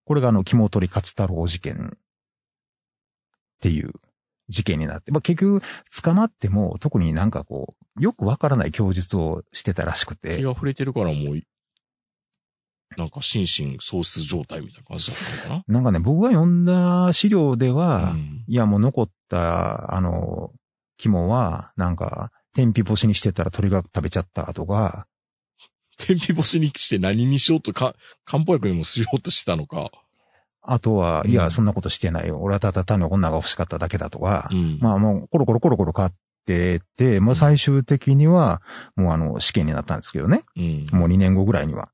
[0.05, 1.99] これがあの、肝取勝太郎事件っ
[3.59, 3.91] ていう
[4.49, 5.61] 事件になって、まあ、結局
[6.03, 11.41] 捕まっても特になんかこう、よくわからない供述をしてたらしく気て、が触れてるからもう、
[12.97, 15.81] なんか心身喪失状態みたいな感じだったのかな？
[15.81, 18.43] んかね、僕が読んだ資料でなは、うん。
[18.47, 20.51] いやもう残った、あの、
[20.97, 25.07] 肝は、なんか、天日干しにしてたら鳥が食べちゃったとか、
[25.97, 29.91] 天日干しにして何にしようとか、漢方薬にもしようとしてたのか。
[30.61, 32.39] あとは、うんいや、そんなことしてないよ。
[32.41, 34.79] 俺はただ単に女が欲しかっただけだとかう、ん。
[34.81, 36.13] まあもう、コロコロコロコロ変わっ
[36.45, 38.61] てって、まあ最終的には、
[38.95, 40.43] もうあの、試験になったんですけどね。
[40.55, 40.87] うん。
[40.91, 41.89] もう2年後ぐらいには。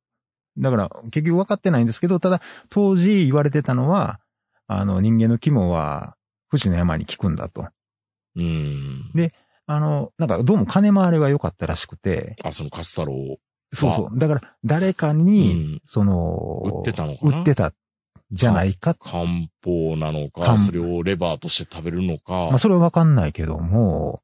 [0.58, 4.20] だから、結局分かってないんですけど、ただ、当時言われてたのは、
[4.68, 6.16] あの、人間の肝は、
[6.48, 7.68] 不治の山に効くんだと。
[8.36, 9.12] うん。
[9.14, 9.30] で
[9.68, 13.38] あの、なんか、どうも金回りが良かったらしくて、あ、そのカス太郎。
[13.74, 14.20] そうそう。
[14.20, 17.38] だから、誰かに、うんその、売ってたのかな？
[17.40, 17.74] 売ってた、
[18.32, 18.96] じゃないか。
[18.96, 19.26] 漢
[19.64, 22.34] 方なのか、漢それをレバーとして食べるのか。
[22.34, 24.22] まあ、それは分かんないけども、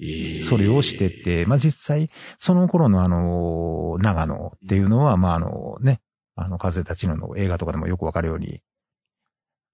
[0.00, 0.42] ええ。
[0.42, 6.00] それをしてて、まあ、実際、その頃のあの、長野っていうのは、まあ、あのね、
[6.36, 8.60] あの、風たちのの映画とかでもよくわかるように、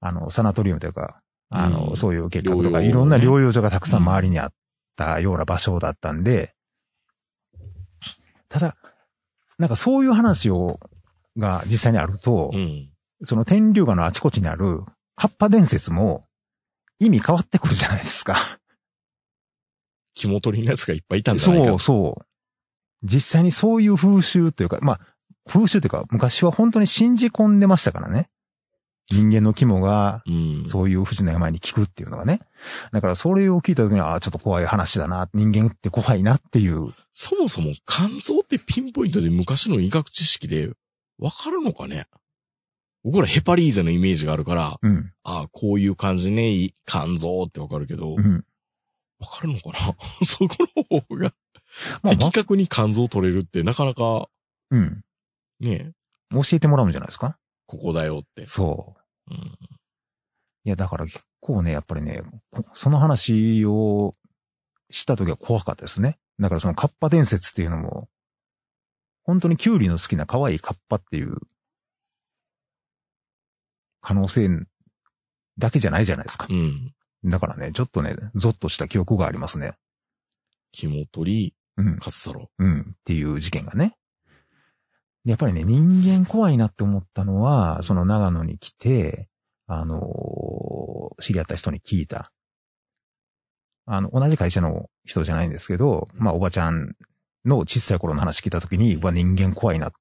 [0.01, 1.97] あの、サナトリウムというか、あの、うん。
[1.97, 4.03] そういう計画とか、いろんな療養所がたくさん。
[4.03, 4.53] 周りにあっ
[4.97, 6.55] たような場所だったんで、
[8.49, 8.77] ただ、
[9.59, 10.79] なんかそういう話を、
[11.37, 12.94] が実際にあると、うん。
[13.25, 14.83] その天竜川のあちこちにある、
[15.17, 16.23] カッパ伝説も、
[16.99, 18.59] 意味変わってくるじゃないですか。
[20.15, 22.25] 肝取りのやつがいっぱいいたんじゃないかそうそう。
[23.03, 25.01] 実際にそういう風習というか、まあ、
[25.47, 28.29] 風習というか、昔は本当に信じ込んでましたからね。
[29.11, 30.65] 人間の肝が、うん。
[30.67, 32.41] そういう不治の病に効くっていうのがね。
[32.93, 35.29] だからそれを聞いた時に、ああ、ちょっと怖い話だな。
[35.35, 36.95] 人間って怖いなっていう。
[37.13, 40.71] そもそも肝臓ってピンポイントで昔の医学知識で
[41.19, 42.07] わかるのかね？
[43.05, 45.13] 僕らヘパリーゼのイメージがあるから、うん。
[45.23, 48.45] ああ、こういう感じね、い肝臓ってわかるけど、わうん。
[49.21, 49.95] かるのかな？
[50.27, 50.57] そこ
[50.91, 51.35] の方が、
[52.03, 54.29] まあ、的確に肝臓取れるってなかなか、
[54.71, 55.03] うん。
[55.61, 55.93] ね、
[56.31, 57.39] 教えてもらうんじゃないですか？
[57.67, 58.47] ここだよって。
[58.47, 58.97] そ
[59.31, 59.37] うん。
[59.37, 64.13] いや、だから結構ね、やっぱりね、こその話を
[64.91, 66.19] した時は怖かったですね。
[66.39, 68.09] だからそのカッパ伝説っていうのも、
[69.25, 71.37] 本当にキュウリの好きな可愛いカッパっていう
[74.05, 74.67] 可能性
[75.59, 76.47] だけじゃないじゃないですか。
[76.49, 76.93] うん。
[77.25, 79.73] だからね、ちょっとね、ゾッとした記憶がありますね。
[80.73, 81.93] 肝取うんり、。
[81.99, 82.51] 勝太郎。
[82.59, 82.81] うん。
[82.81, 83.97] っていう事件がね。
[85.25, 89.29] でやっぱりね、人間怖いなって思ったのは、その長野に来て、
[89.67, 92.33] あのー知り合った人に聞いた。
[93.87, 96.95] あの、同じ会社の人じゃないんですけど、まあ、おばちゃん
[97.45, 99.93] の小さい頃の話聞いたときに、うわ、人間怖いな、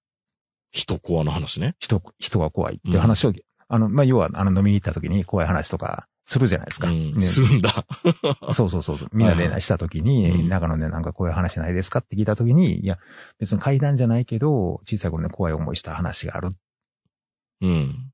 [0.71, 1.75] 人コアの話ね。
[1.79, 3.33] 人、人が怖いっていう話を、
[3.73, 6.89] あの、まあ、要は、あの、飲みに行ったときに怖い話とかするじゃないですか。
[6.89, 7.15] うん。
[7.15, 7.88] ねするんだ。
[8.53, 9.09] そうそうそうそう。
[9.13, 12.99] みんなではいしたときうに、ん長野でなんかこういう話ないですかって聞いたときに、いや、
[13.39, 16.57] 別に階段じゃないけど、小さい頃ね怖い思いした話があるっ
[17.62, 18.12] うん。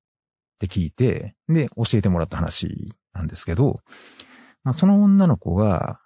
[0.59, 3.75] て聞いて、で、教えてもらった話なんですけど、
[4.63, 5.99] まあ、その女の子が、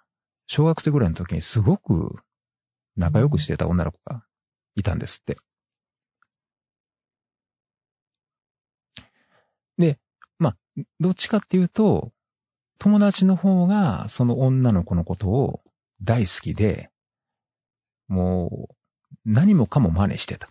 [0.48, 2.12] 小学生ぐらいの時にすごく
[2.96, 4.24] 仲良くしてた女の子が
[4.74, 5.36] いたんですって。
[9.78, 9.98] で、
[10.38, 10.56] まあ、
[11.00, 12.12] どっちかっていうと、
[12.78, 15.60] 友達の方がその女の子のことを
[16.02, 16.90] 大好きで、
[18.08, 18.74] もう
[19.24, 20.48] 何もかも真似してた。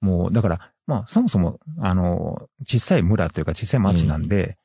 [0.00, 4.56] もう、だから、まあ、そもそも、あの、小さい村というか小さい町なんで、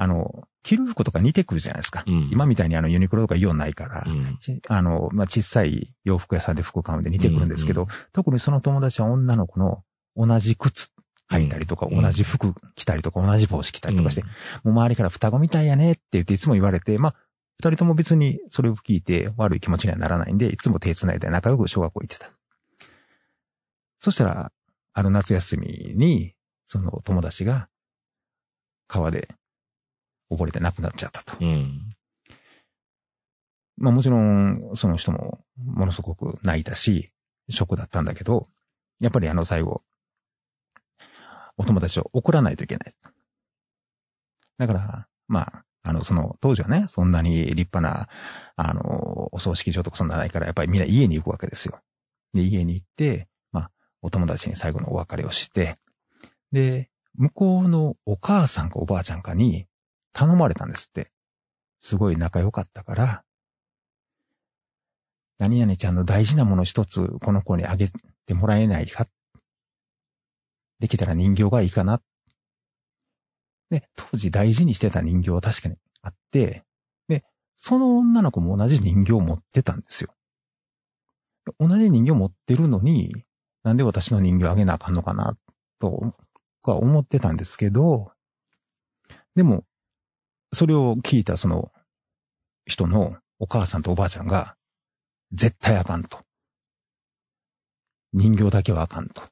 [0.00, 2.04] あの、着る服とか似てくるじゃないですか。
[2.06, 2.30] うん。
[2.32, 4.38] 今みたいにあの、ユニクロとかイオンないから、うん。
[4.38, 9.82] ちあの、まあ、小さい洋服屋さんで服買うんで似てくるんですけど、うん特にその友達は女の子の
[10.16, 10.90] 同じ靴
[11.32, 14.30] 履いたりとか、うん同じ服着たりとか、同じ帽子着たりとかして、も
[14.66, 17.14] う周りから双子みたいやねって言っていつも言われて、まあ、
[17.58, 22.30] 二人とも別にそれを聞いて悪い気持ちにはならないんで、いつも手繋いで仲良く小学校行ってた。
[23.98, 24.52] そしたら、
[24.92, 26.34] ある夏休みに、
[26.66, 27.68] その友達が
[28.86, 29.26] 川で
[30.30, 31.44] 溺れて亡くなっちゃったと。
[31.44, 31.94] うん。
[33.76, 37.06] まあもちろん、その人もものすごく泣いたし、
[37.48, 38.42] ショックだったんだけど、
[39.00, 39.76] やっぱりあの最後、
[41.56, 42.92] お友達を送らないといけない。
[44.58, 48.08] だから、まあ、あの、その、当時はね、そんなに立派な、
[48.56, 51.74] あの、お葬式場とかそんなないから、やっぱりみんな家に行くわけですよ。
[52.34, 53.70] で、家に行って、まあ、
[54.02, 55.74] お友達に最後のお別れをして、
[56.52, 59.66] で、向こうのお母さんかおばあちゃんかに
[60.12, 61.08] 頼まれたんですって。
[61.80, 63.24] すごい仲良かったから、
[65.38, 67.88] 何々ちゃんの大事なもの一つこの子にあげ
[68.26, 69.06] てもらえないか
[70.80, 72.00] できたら人形がいいかな。
[73.70, 76.64] で、当時大事にしてた人形は確かにあって、
[77.08, 77.24] で、
[77.56, 80.14] その女の子も同じ人形を持ってたんですよ。
[81.58, 83.24] 同じ人形持ってるのに、
[83.62, 85.36] なんで私の人形あげなあかんのかな、
[85.78, 86.14] と、
[86.62, 88.12] か思ってたんですけど、
[89.34, 89.64] でも、
[90.52, 91.72] それを聞いたその
[92.66, 94.56] 人のお母さんとおばあちゃんが、
[95.32, 96.20] 絶対あかんと。
[98.12, 99.22] 人形だけはあかんと。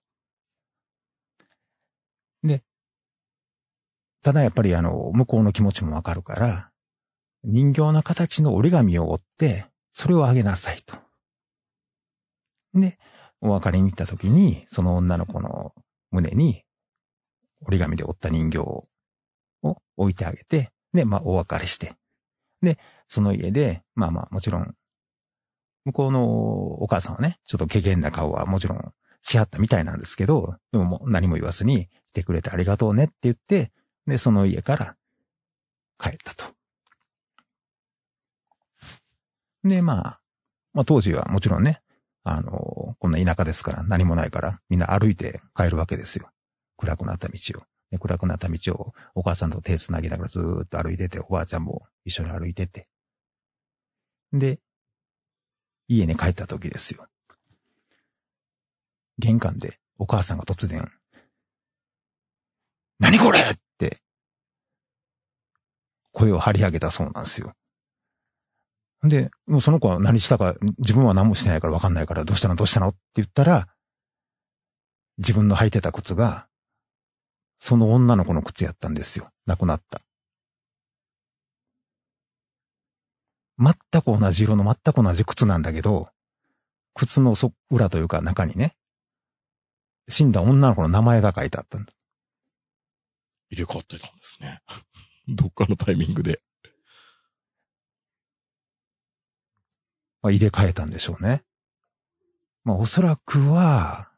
[2.42, 2.62] で、
[4.22, 6.70] ただやっぱりあの、向こうの気持ちもわかるから、
[7.44, 10.98] 人形の形の折り紙を折って、それをあげなさいと。
[12.74, 12.98] で、
[13.40, 15.74] お別れに行った時に、その女の子の
[16.10, 16.64] 胸に
[17.62, 18.82] 折り紙で折った人形を
[19.96, 21.94] 置いてあげて、で、まあ、お別れして。
[22.62, 24.74] で、その家で、まあまあ、もちろん、
[25.84, 26.24] 向こうの
[26.82, 33.72] お母さんはね、ちょっと怪げな顔はもちろんしはったみたいなんですけど、でももう何も言わずに、来てくれてありがとうねって言って、
[34.06, 34.96] で、その家から
[35.98, 36.44] 帰ったと。
[39.64, 40.20] で、まあ、
[40.72, 41.82] まあ当時はもちろんね、
[42.24, 46.24] あの、こんな田舎ですから何もないから、みんな歩いて帰るわけですよ。
[46.76, 47.62] 暗くなった道を。
[47.98, 52.86] 暗くなった道をお母さんと手繋ぎながらずっと歩いてて、おばあちゃんも一緒に歩いてて。
[54.32, 54.58] で、
[55.88, 57.06] 家に帰った時ですよ。
[59.18, 60.90] 玄関でお母さんが突然、
[62.98, 63.42] 何これっ
[63.78, 63.96] て、
[66.12, 67.52] 声を張り上げたそうなんですよ。
[69.02, 72.56] で、もうその子は何したか、自分は何もしてないから分かんないから、どうしたの？
[72.56, 72.88] どうしたの？
[72.88, 73.68] って言ったら、
[75.18, 76.48] 自分の履いてた靴が、
[77.66, 79.26] その女の子の靴やったんですよ。
[79.44, 79.98] 亡くなった。
[83.58, 86.06] 全く同じ色の全く同じ靴なんだけど、
[86.94, 88.76] 靴のそ裏というか中にね、
[90.08, 91.92] 死んだ女の子の名前が書いてあったんだ。
[93.50, 94.62] 入れ替わってたんですね。
[95.26, 96.40] どっかのタイミングで。
[100.22, 101.42] まあ、入れ替えたんでしょうね。
[102.62, 104.12] まあおそらくは、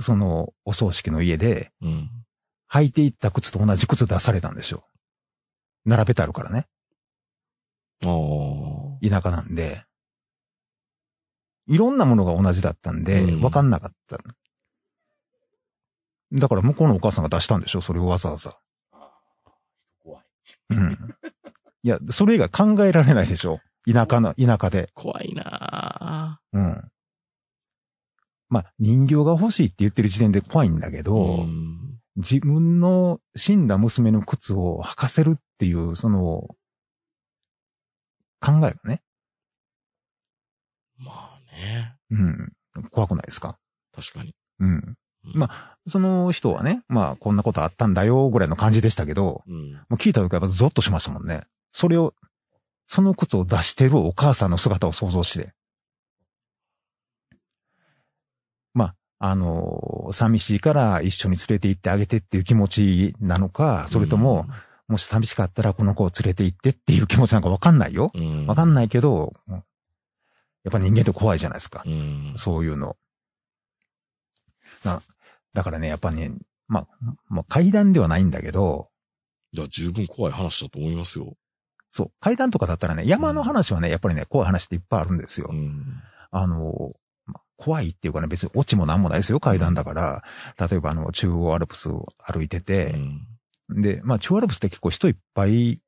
[0.00, 2.25] そのお葬式の家でうん。
[2.72, 4.82] 履いていった靴と同じ靴出されたんでしょ
[5.84, 5.88] う。
[5.88, 6.66] 並べてあるからね。
[8.04, 9.08] ああ。
[9.08, 9.84] 田舎なんで。
[11.68, 14.18] いろんなものが同じだったんで、うんわかんなかった。
[16.32, 18.58] だから向こうのお母さんが出したんでしょそれをわざわざ。
[20.02, 20.24] 怖い。
[20.70, 21.14] うん。
[21.82, 24.90] いや、それ以外考えられないでしょ田舎の、田舎で。
[24.94, 26.90] 怖いなうん。
[28.48, 31.02] まあ、人形が欲しいって言ってる時点で怖いんだけぁ。
[31.02, 31.85] ど、ん。
[32.16, 36.48] 自分の死んだ娘の靴を履かせるっていう、その、
[38.40, 39.02] 考えがね、
[40.98, 41.96] まあね。
[42.10, 42.52] うん、
[42.90, 43.58] 怖くないですか？
[43.94, 44.34] 確かに。
[44.60, 44.96] うん。
[45.34, 49.72] まその人はね、まあ、こんなことあったんだよ、ぐらいの感じでしたけど、うん。
[49.72, 51.42] もう聞いた時はやっぱゾッとしましたもんね。
[51.72, 52.14] それを、
[52.86, 55.52] その靴を出してるお母さんの姿を想像して。
[58.72, 64.46] まあ、あの寂しいから一緒に連れて行ってあげてっていう気持ちなのか、それとも、
[64.88, 68.10] もし寂しかったらこの子を連れて行ってっていう気持ちなんかわかんないよ。
[68.14, 69.56] うん、わかんないけど、や
[70.70, 71.82] っぱ人間って怖いじゃないですか。
[71.86, 72.34] うん。
[72.36, 72.96] そういうの。
[74.84, 75.00] な
[75.54, 76.32] だからね、やっぱね、
[76.68, 76.88] まあ、
[77.28, 78.88] まあ、階段ではないんだけど、
[79.52, 81.36] いや、十分怖い話だと思いますよ。
[81.92, 85.48] そう、階段とかだったらね、山の話はね、やっぱりね、怖い話っていっぱいあるんですよ。
[85.50, 86.02] うん。
[86.30, 87.05] あの、まあ
[87.56, 90.22] 怖いっていうかね、別にオチもなんもないですよ、階段だから。
[90.68, 93.26] 例えばあの、中央アルプスを歩いてうて、ん。
[93.80, 95.80] で、まあ中央アルプスって結構人いっぱい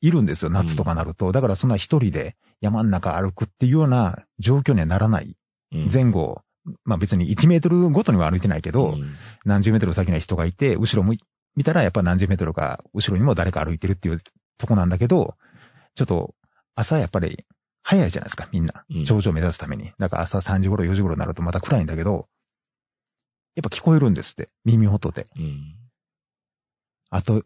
[0.00, 1.32] いるんですよ、夏とかなると。
[1.32, 5.36] だからそんな一人で山ん中歩くっていうような状況にはならない。
[5.72, 6.42] うん前後、
[6.84, 11.08] まあ別に1メートルごとには歩いてないけど、うん何十メートル先には人がいて、後ろ
[11.56, 14.20] 見たらやっぱ何十メートルか後ろにも誰か歩いてるっていう
[14.58, 15.36] とこなんだけど、
[15.94, 16.34] ちょっと
[16.74, 17.38] 朝やっぱり
[17.82, 19.04] 早いじゃないですか、みんなうん。
[19.04, 19.92] 頂上を目指すために。
[19.98, 22.28] だから朝3時頃4時頃になるとまた暗いんだけど、
[23.54, 24.48] やっぱ聞こえるんですって。
[24.64, 25.26] 耳音で。
[25.36, 25.76] うん。
[27.10, 27.42] あと、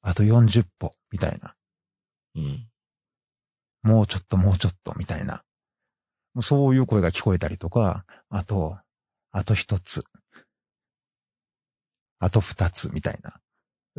[0.00, 1.54] あと40歩、みたいな。
[2.34, 2.68] うん。
[3.82, 5.42] もうちょっともうちょっと、みたいな。
[6.40, 8.78] そういう声が聞こえたりとか、あと、
[9.30, 10.04] あと一つ。
[12.18, 13.38] あと二つ、みたいな。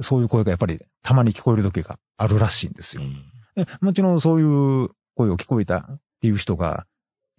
[0.01, 3.03] そういう声がやっぱりたまに聞こえる時があるらしいんですよ。
[3.03, 3.31] うん。
[3.55, 6.85] でもちろんそういう声を聞こえたっていう人が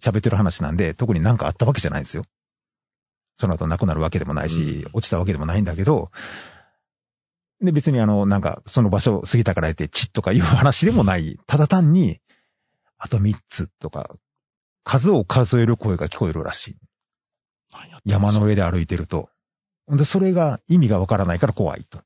[0.01, 2.23] 喋ってる話なんで、特になんかあったわけじゃないんですよ。
[3.37, 6.09] その後亡くなるわけでもないし、うん落ちたわけでもないんだけど、
[7.61, 11.37] で別にあの、なんかその場所過ぎたからってチッとかいう話でもない。
[11.47, 12.19] ただ単に、
[12.97, 14.15] あと三つとか、
[14.83, 16.77] 数を数える声が聞こえるらしい。
[18.05, 19.29] 山の上で歩いてると。
[19.89, 21.99] で、それが意味がわからないから怖いと。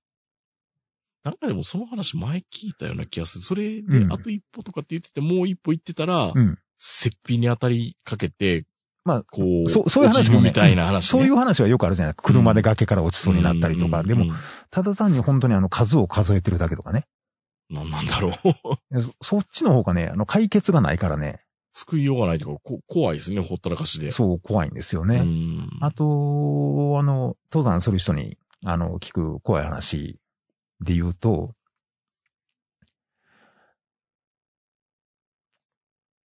[1.24, 3.44] なんかでもその話前聞いたような気がする。
[3.44, 6.58] それで、うんあと一歩とかって言ってて、もう一歩行ってたら、うん。
[6.82, 8.66] 雪皮に当たりかけて、
[9.04, 10.50] まあ、こう、そう、そういう話もね。
[10.50, 14.04] みたいな話、ねそういう話はよくあるじゃない車で崖から落ちそうになったりとか。
[14.04, 14.34] でも、うん、
[14.70, 17.06] ただ単に本当にあの数を数えてるだけとかね。
[17.70, 18.30] なんなんだろ
[18.92, 19.02] う。
[19.02, 21.42] そそっちの方がね、あの解決がないからね、
[21.74, 24.12] 救いようがないとか、こ怖いですね、ほったらかしで。
[24.12, 25.20] そう怖いんですようね。
[25.20, 25.70] ん。
[25.82, 26.04] あと、
[27.00, 30.20] あの、登山する人に、あの、聞く怖い話
[30.82, 31.54] で言うと、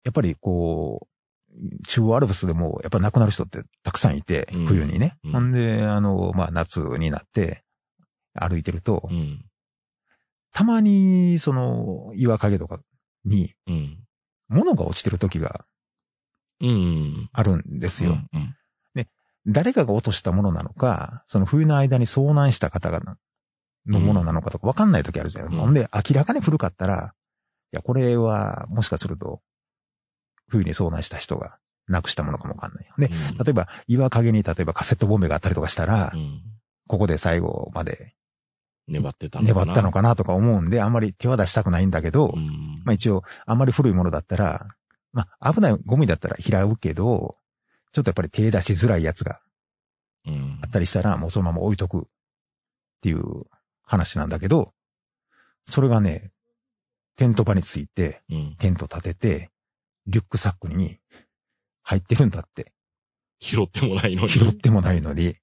[0.05, 5.15] やっぱりこう、中央アルプスでもやっぱ亡くなる人ってたくさんいて、うん冬にね。
[5.25, 7.65] うんほんで、あの、まあ夏になって
[8.35, 9.45] 歩いてると、うん。
[10.53, 12.81] たまにその岩陰とか
[13.25, 13.99] にうん。
[14.49, 15.65] 物が落ちてる時が
[16.61, 17.31] うん。
[17.33, 18.19] あるんですよ。
[18.33, 18.55] うん。
[19.47, 23.01] 誰かが落としたものなのか、その冬の間に遭難した方が、
[23.87, 25.63] のものなのかとか分かんない時あるじゃないですか。
[25.65, 27.15] うんほんで、明らかに古かったら、
[27.73, 29.41] いや、これは、もしかすると、
[30.49, 32.95] 冬に遭難した人がなくしたものかもわかんないよ。
[32.99, 36.43] で、うん例えば、岩陰に例えばカセットボンベがあったりとかしたら、うん。
[36.89, 38.15] ここで最後まで
[38.89, 39.61] 粘ってたのかな。
[39.61, 42.83] 粘ったのかなとか思うんで、あんまり手は出したくないんだけど、うん。
[42.85, 44.67] まあ一応、あんまり古いものだったら、
[45.13, 47.37] まあ危ないゴミだったら拾うけど、
[47.93, 49.41] ちょっとやっぱり手出しづらいやつが
[50.27, 52.03] うんあったりしたら、もうそのまま置いとくっ
[53.03, 53.23] ていう
[53.91, 54.73] 話なんだけど、
[55.67, 56.31] それがね、
[57.17, 58.57] テント場について、うん。
[58.57, 59.51] テント立てて、
[60.07, 60.99] リュックサックに
[61.83, 62.67] 入ってるんだって。
[63.41, 64.29] 拾ってもないのに。
[64.29, 65.35] 拾ってもないのに、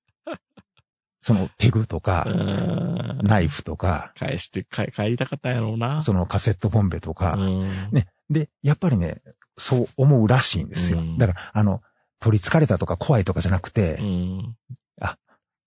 [1.19, 5.99] そのペグとか、うんナイフとか、返して、帰帰りたかったんやろうな。
[5.99, 7.89] そのカセットボンベとか、うん。
[7.91, 8.07] ね。
[8.29, 9.21] で、やっぱりね、
[9.57, 10.99] そう思うらしいんですよ。
[10.99, 11.81] うんだから、あの、
[12.21, 14.55] 取り憑かれたとか怖いとかじゃなくてう、ん。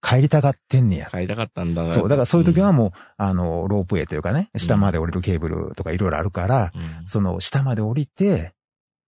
[0.03, 1.11] 帰りたがってんねや。
[1.11, 8.55] 帰りたかったんだそう、だからそういう時はんもう、あの、ロープウェイというかね、下まで降りるケーブルとかいろいろあるから、うんその下まで降りて、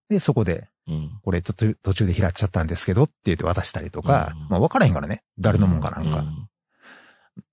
[0.09, 1.11] で、そこでうん。
[1.23, 5.23] これちょっと途中で拾っちゃったんですけどって言って渡したりとか、うんまあ分からへんからね。
[5.39, 6.21] 誰のもんかなんか。
[6.21, 6.49] うん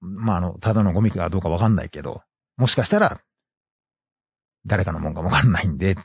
[0.02, 2.22] まああの、ただのゴミかどうか分かんないけど、
[2.58, 3.18] もしかしたら、
[4.66, 5.96] 誰かのもんか分かんないんで、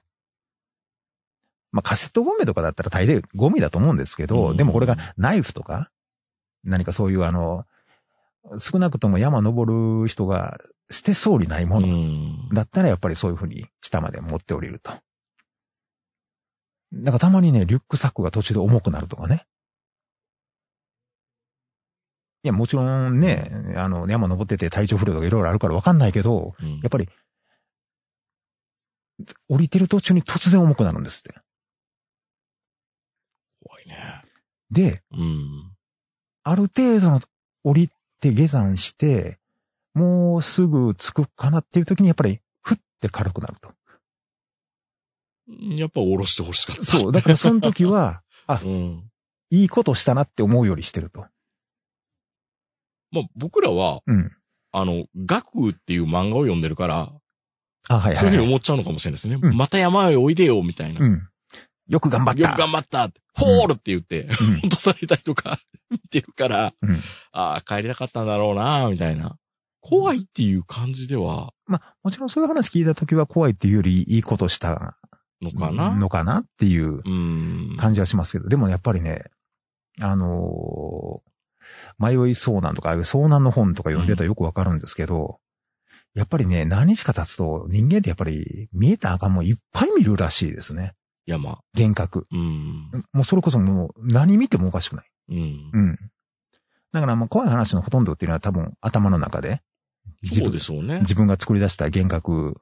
[1.72, 5.90] まあカセットボンベとかだったら大抵ゴミだと思うんですけど、うんでもこれがナイフとか、
[6.64, 7.64] 何かそういうあの、
[8.58, 10.58] 少なくとも山登る人が
[10.90, 12.48] 捨てそうにないもうのん。
[12.52, 14.92] だったらやっぱりそういうふうに下まで持って降りると。
[16.92, 19.46] なんかたまにね、リュックサックが途中で重くなるとかね。
[22.44, 27.08] いや、もちろんね、あの、山登ってて体調不良とかいろいろあるからわかんないけど、うんやっぱり、
[29.48, 31.40] 降りてる途中に突然重くなるんですって。
[33.62, 34.22] 怖いね。
[34.70, 35.73] で、うん。
[36.44, 37.20] ある程度の
[37.64, 37.90] 降り
[38.20, 39.38] て下山して、
[39.94, 43.70] もうすぐ着くかなっていう時にやっぱり、ふって軽くなると。
[45.76, 46.82] やっぱ下ろしてほしかった。
[46.82, 47.12] そう。
[47.12, 48.22] だからその時は、
[48.64, 49.10] うん。
[49.50, 51.26] いいことしたなって思うよりしてると。
[53.10, 54.32] まあ僕らは、うん。
[54.72, 57.12] あの、学っていう漫画を読んでるから、
[57.88, 58.48] あ、はいそういうふうにはい、はい。
[58.48, 59.38] 思っちゃうのかもしれないですね。
[59.40, 61.00] うんまた山へおいでよ、みたいな。
[61.00, 61.28] うん。
[61.88, 62.40] よく頑張った。
[62.40, 65.58] よく頑張ったフォールって言って、うん落とされたりとか
[65.90, 67.02] 見てるから、うん。
[67.32, 69.36] ああ、帰りたかったんだろうな、みたいな。
[69.80, 74.96] 怖いっていう感じでは、まあ、もちろんそういう話聞いた時は怖いっていうよりいいことした
[75.42, 75.94] のかな。
[75.94, 77.76] のかなっていううん。
[77.76, 79.24] 感じはしますけど、でもやっぱりね、
[80.00, 81.34] あのー
[81.98, 85.38] 迷い遭難とか、遭難の本とか読んでたらよくわかるんですけど、
[86.14, 90.92] やっぱりね、何日か経つと人間ってやっぱり見えた赤もんいっぱい見るらしいですね。
[91.26, 91.60] 山。
[91.74, 92.26] 幻覚。
[92.30, 92.90] うん。
[93.12, 95.06] もうそれこそもう何見てもおかしくない。
[95.30, 95.70] うん。
[95.72, 95.98] うん。
[96.92, 99.62] だからまあ怖い話のほとんどっていうのは多分頭の中で
[100.22, 101.00] 自そう分でしょうね。
[101.00, 102.54] 自分が作り出した幻覚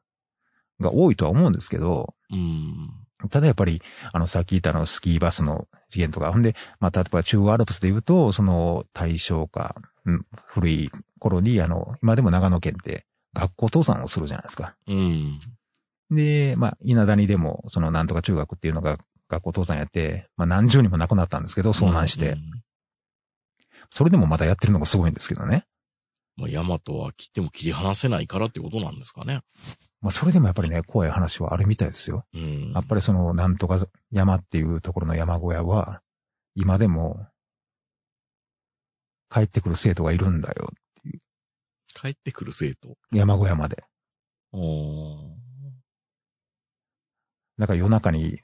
[0.80, 2.90] が多いとは思うんですけど、うん。
[3.30, 3.80] ただやっぱり、
[4.12, 14.74] あの、さっき言ったあの、スキーバスの事件とか、ほんで、まあ、例えば中央アルプスで言うと、その、大正か、うん、古い頃に、あの、今でも長野県って学校倒産をするじゃないですか。
[14.88, 15.38] うん。
[16.14, 18.98] で、まあ、稲谷でも、その、なんとか中学っていうのが
[19.28, 22.30] 学校倒産やって、まあ、何十人も亡くなったんですけど、遭難して。
[22.30, 22.38] うん。
[23.90, 25.64] それでもまだやってるのがすごいんですけどね。
[26.36, 29.40] まあ、山とは切っても切り離せないからってことなんですかね。
[30.00, 32.24] まあ、それでもやっぱりね、怖い話はあるみたいですよ。
[32.34, 32.72] うん。
[32.72, 33.78] やっぱりその、なんとか
[34.10, 36.02] 山っていうところの山小屋は、
[36.54, 37.26] 今でも、
[39.30, 40.70] 帰ってくる生徒がいるんだよ。
[41.94, 42.96] 帰ってくる生徒。
[43.12, 43.84] 山小屋まで。
[44.52, 45.41] おー
[47.58, 48.40] だから夜中に、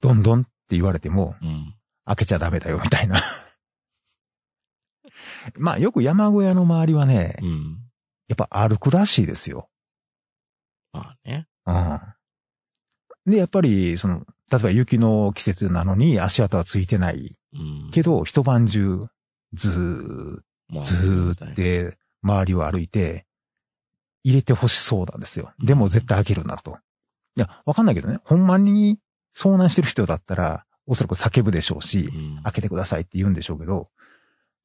[0.00, 1.74] どんどんって言われても、うん。
[2.04, 3.20] 開けちゃダメだよ、みたいな。
[5.56, 7.78] まあ、よく山小屋の周りはね、うん。
[8.28, 9.68] やっぱ歩くらしいですよ。
[10.92, 11.48] まあね。
[11.66, 12.00] うん。
[13.32, 17.90] で、やっぱり、その、例えば雪の季節なのに足跡はついてないうん。
[17.92, 19.00] けど、一晩中、
[19.52, 20.40] ずー
[20.82, 23.26] ずーって、周りを歩いて、
[24.24, 25.52] 入れて欲しそうなんですよ。
[25.60, 26.78] でも絶対開けるなと。
[27.36, 28.98] いや、わかんないけどね、ほんまに
[29.34, 32.42] 遭難してる人だったら、おそらく叫ぶでしょうし、うん。
[32.44, 33.90] 開けてくださいって言うんでしょうけど、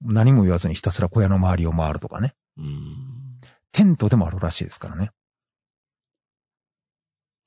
[0.01, 2.33] 何も言わずにひたすら小屋の周りを回るとかね。
[2.57, 3.41] うん。
[3.71, 5.11] テントでもあるらしいですからね。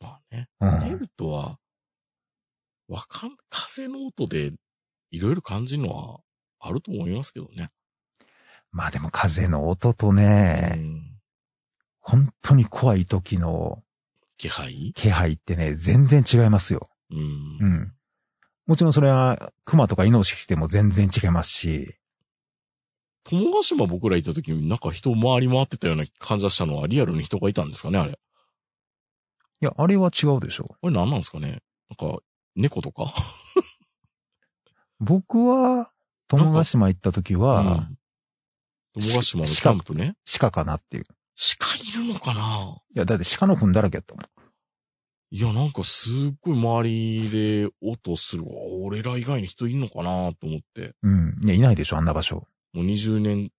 [0.00, 0.48] まあね。
[0.60, 0.80] うん。
[0.80, 1.58] テントは、
[2.88, 4.52] わかん、風の音で
[5.10, 6.20] いろいろ感じるのは
[6.58, 7.70] あると思いますけどね。
[8.72, 11.20] まあでも風の音とうね、ん。
[12.00, 13.83] 本当に怖い時の
[14.44, 14.92] 気配？
[14.94, 16.90] 気配ってね、全然違いますよ。
[17.10, 17.66] うんう。
[17.66, 17.92] ん。
[18.66, 21.88] もちろんそれは熊とかイノシシでも全然違いますし、
[23.24, 28.10] 友ヶ島僕ら行った時になんか人回り回ってたような感じがしたのはリアルに人がいたんですかねあれ。
[28.12, 30.76] いや、あれは違うでしょ。
[30.82, 31.62] あれ何なんですかね？
[31.88, 32.18] なんか、
[32.54, 33.14] 猫とか？
[35.00, 35.90] 僕は、
[36.28, 37.98] 友ヶ島行った時は、うん
[38.96, 40.14] 友ヶ島のキャンプね。
[40.38, 41.04] 鹿かなっていう。
[41.36, 42.76] 鹿いるのかな？
[42.94, 44.24] いや、だって鹿の糞だらけやったもん。
[45.30, 48.50] いや、なんかすっごい周りで音するわ。
[48.82, 50.94] 俺ら以外に人いんのかなと思って。
[51.02, 51.40] うん。
[51.44, 52.46] いや、いないでしょ、あんな場所。
[52.72, 53.50] もう20年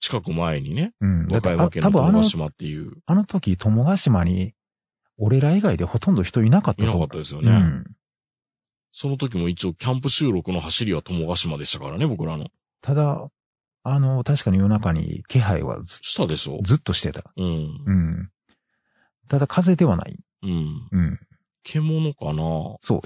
[0.00, 1.28] 近く前にね、うん。
[1.28, 4.54] だって、多分あのっていう、あの時、友ヶ島に、
[5.16, 7.52] 俺ら以外でほとんど人いなかったいなかったですよね。
[7.52, 7.84] うん。
[8.90, 12.48] その時も一応キャンプ収録の走りは友ヶ島でしたからね、僕らの。
[12.80, 13.28] ただ、
[13.84, 16.58] あの、確かに夜中に気配はずしたでしょ？
[16.64, 17.22] ずっとしてた。
[17.36, 17.84] うん。
[17.86, 18.30] うん。
[19.28, 20.18] ただ風ではない。
[20.42, 20.88] うん。
[20.90, 21.20] うん。
[21.62, 22.76] 獣かな？
[22.80, 23.00] そう。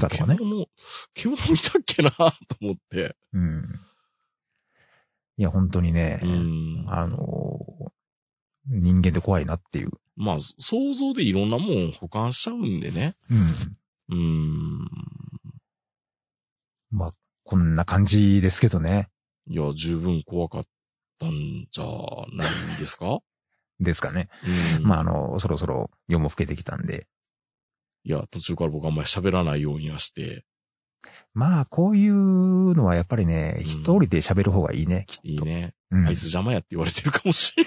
[0.00, 0.36] 鹿とかね。
[0.36, 0.66] 獣、
[1.14, 2.26] 獣見たっけなと
[2.60, 3.16] 思って。
[3.32, 3.80] うん。
[5.36, 6.84] いや、本当にね、うん。
[6.88, 7.94] あのー
[8.66, 9.90] 人間って怖いなっていう。
[10.16, 13.14] まあ、想像でいろんなもん保管しちゃうんでね。
[13.30, 13.38] うん。
[14.08, 14.88] うーん。
[16.90, 17.10] まあ、
[17.42, 19.10] こんな感じですけどね。
[19.48, 20.64] いや、十分怖かっ
[21.18, 21.84] たんじゃ
[22.32, 23.20] ないんですか？
[23.80, 24.28] ですかね。
[24.78, 24.84] うん。
[24.84, 27.08] まあ、あの、そろそろ夜も更けてきたんで。
[28.04, 30.44] いや、途中から僕あんまり喋らないようにはして、
[31.34, 32.14] まあ、こういう
[32.74, 35.26] のはやっぱりね、うん一人で喋る方がいいね、きっと。
[35.28, 35.74] いいね。
[35.90, 37.66] うんあいつ邪魔やって言われてるかもしれん。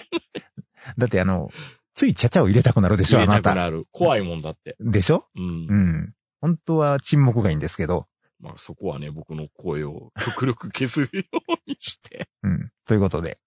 [0.97, 1.49] だってあの、
[1.93, 3.49] ついちゃちゃを入れたくなるでしょ、あ入れなた。
[3.49, 3.85] たくなる。
[3.91, 4.75] 怖いもんだって。
[4.79, 5.27] でしょ？
[5.35, 5.43] うん。
[5.43, 6.13] うん。
[6.41, 8.05] 本当は沈黙がいいんですけど。
[8.39, 12.29] まあそこはね、僕の声を極力削るようにして。
[12.43, 12.71] うん。
[12.85, 13.37] ということで。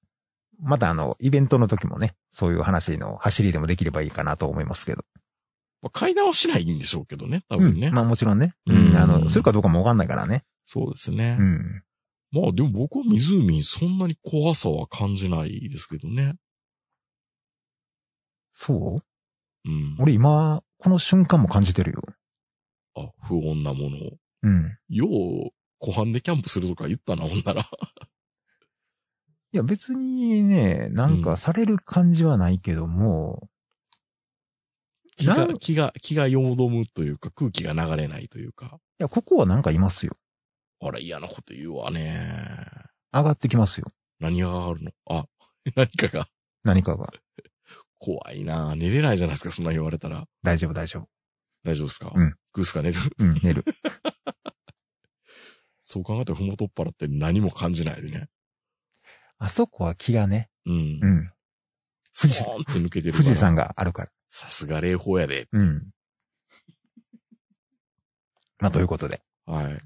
[0.63, 5.05] またあの、イベントの時もね、そういう話の走りでもできればいいかなと思いますけど。
[5.81, 7.63] まあ、階段はしないんでしょうけどね、多うん。
[7.73, 7.91] 分ね。
[7.91, 8.53] まあもちろんね。
[8.67, 8.97] ううんん。
[8.97, 10.45] あの、するかどうかもわかんないからね。
[10.67, 11.37] そうですね。
[11.41, 11.83] うん。
[12.33, 16.35] まあでも僕は湖そんなに怖さは感じないですけどね。
[18.53, 19.03] そ
[19.65, 19.69] う？
[19.69, 19.97] うん。
[19.99, 22.03] 俺今、この瞬間も感じてるよ。
[22.97, 24.19] あ、不穏なものを。
[24.43, 24.79] うん。
[24.89, 27.63] よう、湖畔でキャンプするとか言ったな、ほんなら。
[29.53, 33.49] いや別にね、なんかされる感じはないけども、
[35.17, 38.79] 気が、なん気が、気がよどむというか、空気が流れないというか。
[38.99, 40.17] いや、ここはなんかいますよ。
[40.81, 42.67] あれ嫌なこと言うわね。
[43.13, 43.87] 上がってきますよ。
[44.19, 44.93] 何が上がるの？
[45.07, 45.27] あ、
[45.77, 46.29] 何かが
[46.65, 47.13] 何かが。
[47.99, 50.25] 怖いな寝れないじゃないですか、そんな言われたら。
[50.43, 51.09] 大丈夫、大丈夫。
[51.65, 52.13] 大丈夫ですか？
[52.15, 52.35] うん。
[52.53, 52.99] グースか寝る？
[53.19, 53.65] うん、寝る。
[55.83, 58.29] そう考えたらふもとっぱらって何も感じないでね。
[59.39, 61.07] あそこは気がね、うんう。
[61.07, 61.31] ん。
[62.19, 63.13] 富士スポーンって抜けてる。
[63.13, 64.11] 富士山があるから。
[64.31, 65.49] さすが霊峰やで。
[65.53, 65.91] うん。
[68.59, 69.21] まあ、ということで。
[69.47, 69.79] はい。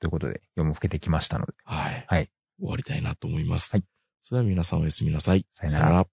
[0.00, 1.52] ということで、夜も更けてきましたので。
[1.64, 2.04] はい。
[2.08, 2.30] はい。
[2.58, 3.70] 終わりたいなと思います。
[3.72, 3.84] はい。
[4.22, 5.46] それでは皆さんおやすみなさい。
[5.54, 6.06] さよならら。